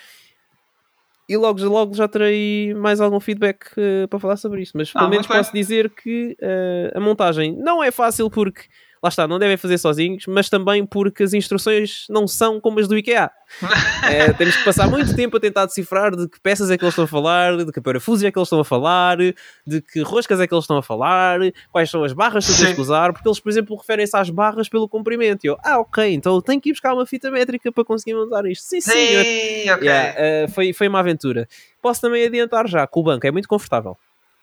[1.29, 4.73] e logo, logo já terei mais algum feedback uh, para falar sobre isso.
[4.75, 8.63] Mas ah, pelo menos posso dizer que uh, a montagem não é fácil porque
[9.07, 12.89] lá está, não devem fazer sozinhos, mas também porque as instruções não são como as
[12.89, 13.31] do IKEA.
[14.11, 16.93] é, temos que passar muito tempo a tentar decifrar de que peças é que eles
[16.93, 20.41] estão a falar, de que parafusos é que eles estão a falar, de que roscas
[20.41, 21.39] é que eles estão a falar,
[21.71, 24.69] quais são as barras que tens que usar, porque eles, por exemplo, referem-se às barras
[24.69, 25.45] pelo comprimento.
[25.45, 28.15] E eu, ah, ok, então eu tenho que ir buscar uma fita métrica para conseguir
[28.15, 28.65] montar isto.
[28.65, 28.91] Sim, sim.
[28.91, 29.65] okay.
[29.65, 30.15] yeah,
[30.47, 31.49] uh, foi, foi uma aventura.
[31.81, 33.97] Posso também adiantar já que o banco é muito confortável.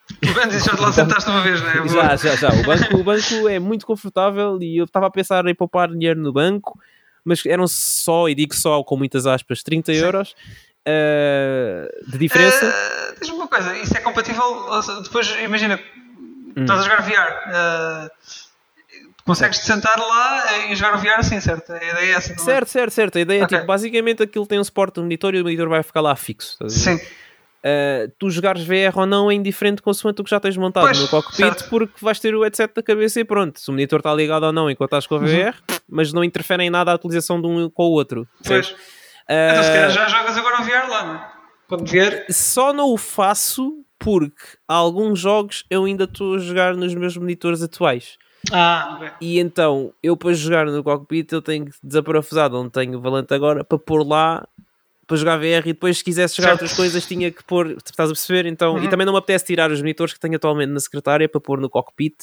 [0.24, 1.88] O banco já lá sentaste uma vez, não é?
[1.88, 2.50] Já, já, já.
[2.50, 6.20] O banco, o banco é muito confortável e eu estava a pensar em poupar dinheiro
[6.20, 6.80] no banco,
[7.24, 10.00] mas eram só, e digo só com muitas aspas, 30 Sim.
[10.00, 10.36] euros.
[10.86, 12.66] Uh, de diferença.
[12.66, 14.44] Uh, Diz-me uma coisa, isso é compatível?
[15.04, 15.80] Depois, imagina,
[16.56, 16.62] hum.
[16.62, 18.10] estás a jogar VR.
[18.10, 18.10] Uh,
[19.26, 21.72] consegues te sentar lá e jogar o VR assim, certo?
[21.72, 22.38] A ideia é essa.
[22.38, 23.18] Certo, certo, certo.
[23.18, 23.56] A ideia okay.
[23.56, 26.14] é tipo, basicamente aquilo tem um suporte no monitor e o monitor vai ficar lá
[26.16, 26.58] fixo.
[26.70, 27.00] Sim
[27.64, 31.00] uh, tu jogares VR ou não é indiferente consoante o que já tens montado pois,
[31.00, 31.70] no cockpit, certo.
[31.70, 33.60] porque vais ter o headset da cabeça e pronto.
[33.60, 35.78] Se o monitor está ligado ou não enquanto estás com a VR, uhum.
[35.90, 38.28] mas não interfere em nada a utilização de um com o outro.
[38.46, 38.70] Pois.
[38.70, 38.76] Uh,
[39.30, 41.34] então se calhar já jogas agora o VR lá, não é?
[41.68, 42.26] Pode ver.
[42.30, 47.62] Só não o faço porque alguns jogos eu ainda estou a jogar nos meus monitores
[47.62, 48.18] atuais.
[48.52, 49.10] Ah, okay.
[49.22, 53.02] E então, eu para jogar no cockpit eu tenho que desaparafusar de onde tenho o
[53.02, 54.46] valente agora para pôr lá
[55.06, 56.62] para jogar VR e depois se quisesse jogar certo.
[56.62, 58.46] outras coisas tinha que pôr, estás a perceber?
[58.46, 58.84] Então, uhum.
[58.84, 61.60] E também não me apetece tirar os monitores que tenho atualmente na secretária para pôr
[61.60, 62.16] no cockpit,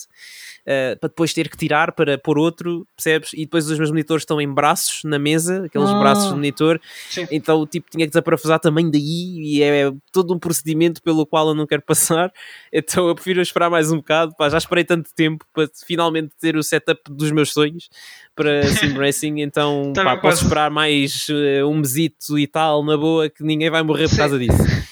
[0.63, 3.33] uh, para depois ter que tirar para pôr outro, percebes?
[3.33, 6.01] E depois os meus monitores estão em braços na mesa, aqueles uhum.
[6.01, 7.27] braços de monitor, Sim.
[7.31, 11.55] então tipo tinha que desaparafusar também daí e é todo um procedimento pelo qual eu
[11.55, 12.33] não quero passar,
[12.73, 16.57] então eu prefiro esperar mais um bocado, pá, já esperei tanto tempo para finalmente ter
[16.57, 17.89] o setup dos meus sonhos
[18.35, 23.29] para Sim Racing, então pá, posso esperar mais uh, um mesito e tal na boa,
[23.29, 24.59] que ninguém vai morrer por causa disso.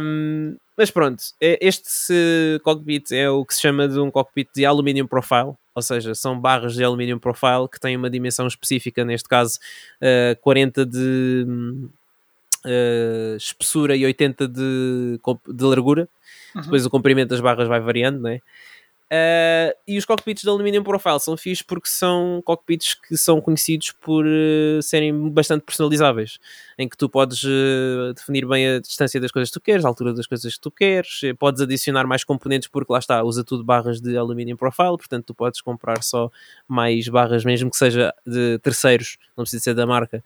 [0.00, 4.64] Um, mas pronto, é, este cockpit é o que se chama de um cockpit de
[4.64, 9.28] aluminium profile, ou seja, são barras de aluminium profile que têm uma dimensão específica, neste
[9.28, 9.58] caso
[10.00, 11.44] uh, 40 de
[12.64, 16.08] uh, espessura e 80 de, de largura.
[16.54, 16.62] Uhum.
[16.62, 18.40] Depois o comprimento das barras vai variando, não é?
[19.12, 23.90] Uh, e os cockpits de aluminium profile são fixos porque são cockpits que são conhecidos
[23.90, 26.38] por uh, serem bastante personalizáveis,
[26.78, 29.88] em que tu podes uh, definir bem a distância das coisas que tu queres, a
[29.88, 33.64] altura das coisas que tu queres, podes adicionar mais componentes porque lá está, usa tudo
[33.64, 36.30] barras de aluminium profile, portanto tu podes comprar só
[36.68, 40.22] mais barras, mesmo que seja de terceiros, não precisa ser da marca,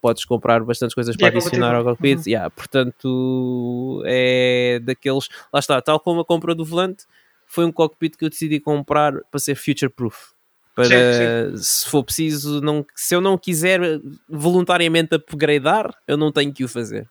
[0.00, 2.24] podes comprar bastantes coisas para é adicionar ao cockpit, uhum.
[2.28, 7.06] yeah, portanto é daqueles, lá está, tal como a compra do volante
[7.54, 10.32] foi um cockpit que eu decidi comprar para ser future proof.
[10.74, 11.62] Para, sim, sim.
[11.62, 13.80] se for preciso, não, se eu não quiser
[14.28, 17.08] voluntariamente upgradear, eu não tenho que o fazer.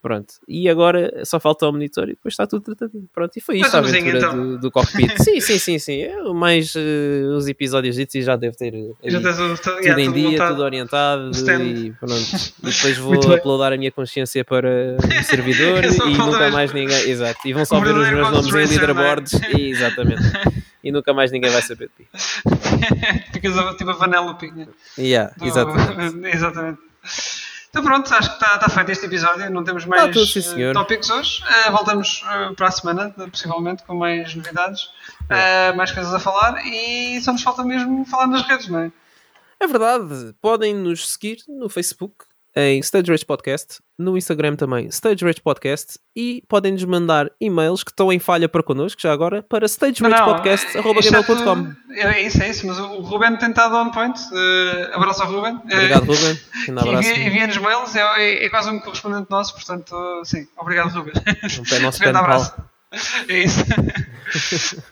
[0.00, 0.34] Pronto.
[0.46, 3.08] E agora só falta o monitor e depois está tudo tratadinho.
[3.12, 3.36] Pronto.
[3.36, 4.36] E foi isto a aventura então.
[4.36, 5.10] do, do cockpit.
[5.18, 6.02] sim, sim, sim, sim.
[6.02, 8.72] É mais uh, os episódios e já deve ter
[9.04, 10.50] já tudo, tudo yeah, em dia, montado.
[10.50, 11.30] tudo orientado.
[11.64, 12.14] E, pronto.
[12.62, 17.10] e depois vou uploadar a minha consciência para o servidor e nunca mais ninguém.
[17.10, 17.40] Exato.
[17.44, 19.34] E vão só ver os meus nomes em leaderboards.
[19.34, 19.58] É?
[19.60, 20.22] exatamente.
[20.84, 22.10] E nunca mais ninguém vai saber de ti.
[23.32, 24.48] Ficas tipo a Vanellope.
[24.96, 26.28] Yeah, exatamente.
[26.28, 26.78] exatamente.
[27.70, 29.50] Então pronto, acho que está tá feito este episódio.
[29.50, 31.42] Não temos mais tudo, uh, tópicos hoje.
[31.42, 34.88] Uh, voltamos uh, para a semana, possivelmente, com mais novidades,
[35.28, 35.72] é.
[35.74, 38.92] mais coisas a falar e só nos falta mesmo falar nas redes, não é?
[39.60, 40.34] É verdade.
[40.40, 42.24] Podem nos seguir no Facebook,
[42.60, 47.92] em Stage Rage Podcast, no Instagram também Stage Rage Podcast e podem-nos mandar e-mails que
[47.92, 51.72] estão em falha para connosco, já agora, para stageragepodcast.com.
[51.92, 54.18] É, é isso, é isso, mas o Ruben tem estado on point.
[54.32, 55.60] Uh, abraço ao Ruben.
[55.62, 56.36] Obrigado, uh, Ruben.
[56.68, 57.12] Um abraço.
[57.12, 59.94] Envia-nos mails, é, é, quase um correspondente nosso, portanto,
[60.24, 61.12] sim, obrigado, Ruben.
[61.60, 62.56] Um pé nosso um abraço.
[63.28, 63.64] É isso.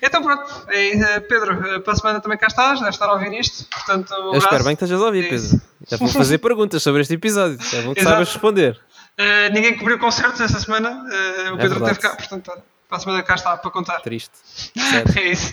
[0.00, 3.32] então pronto, é, Pedro, eh, para a semana também cá estás, deve estar a ouvir
[3.32, 3.66] isto.
[3.68, 5.60] Portanto, um Eu espero bem que estejas a ouvir, é Pedro.
[5.88, 7.58] Já vou fazer perguntas sobre este episódio.
[7.72, 8.80] É bom que saibas responder.
[9.18, 10.90] Uh, ninguém cobriu concertos esta semana.
[10.90, 12.52] Uh, o é Pedro é teve cá, portanto,
[12.88, 14.00] para a semana cá está para contar.
[14.00, 14.32] Triste.
[15.18, 15.52] é isso.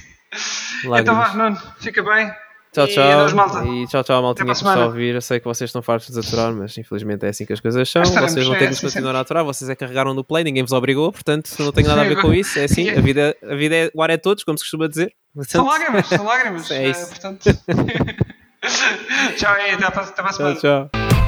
[0.86, 1.02] Lágrimas.
[1.02, 2.32] Então vá, Nuno, fica bem.
[2.78, 3.65] Tchau, tchau.
[3.65, 5.15] E, e tchau, tchau, maltinha que está a ouvir.
[5.15, 7.89] Eu sei que vocês estão fartos de aturar, mas infelizmente é assim que as coisas
[7.89, 8.03] são.
[8.03, 9.43] Vocês vão ter de continuar a aturar.
[9.43, 12.21] Vocês é que carregaram no play, ninguém vos obrigou, portanto não tem nada a ver
[12.21, 12.59] com isso.
[12.59, 15.11] É assim, a vida, a vida é, o ar é todos, como se costuma dizer.
[15.34, 15.51] Portanto...
[15.51, 16.71] São lágrimas, são lágrimas.
[16.71, 17.07] É isso.
[17.09, 17.43] portanto...
[19.38, 20.53] tchau, e até a próxima.
[20.53, 21.26] Tchau, tchau.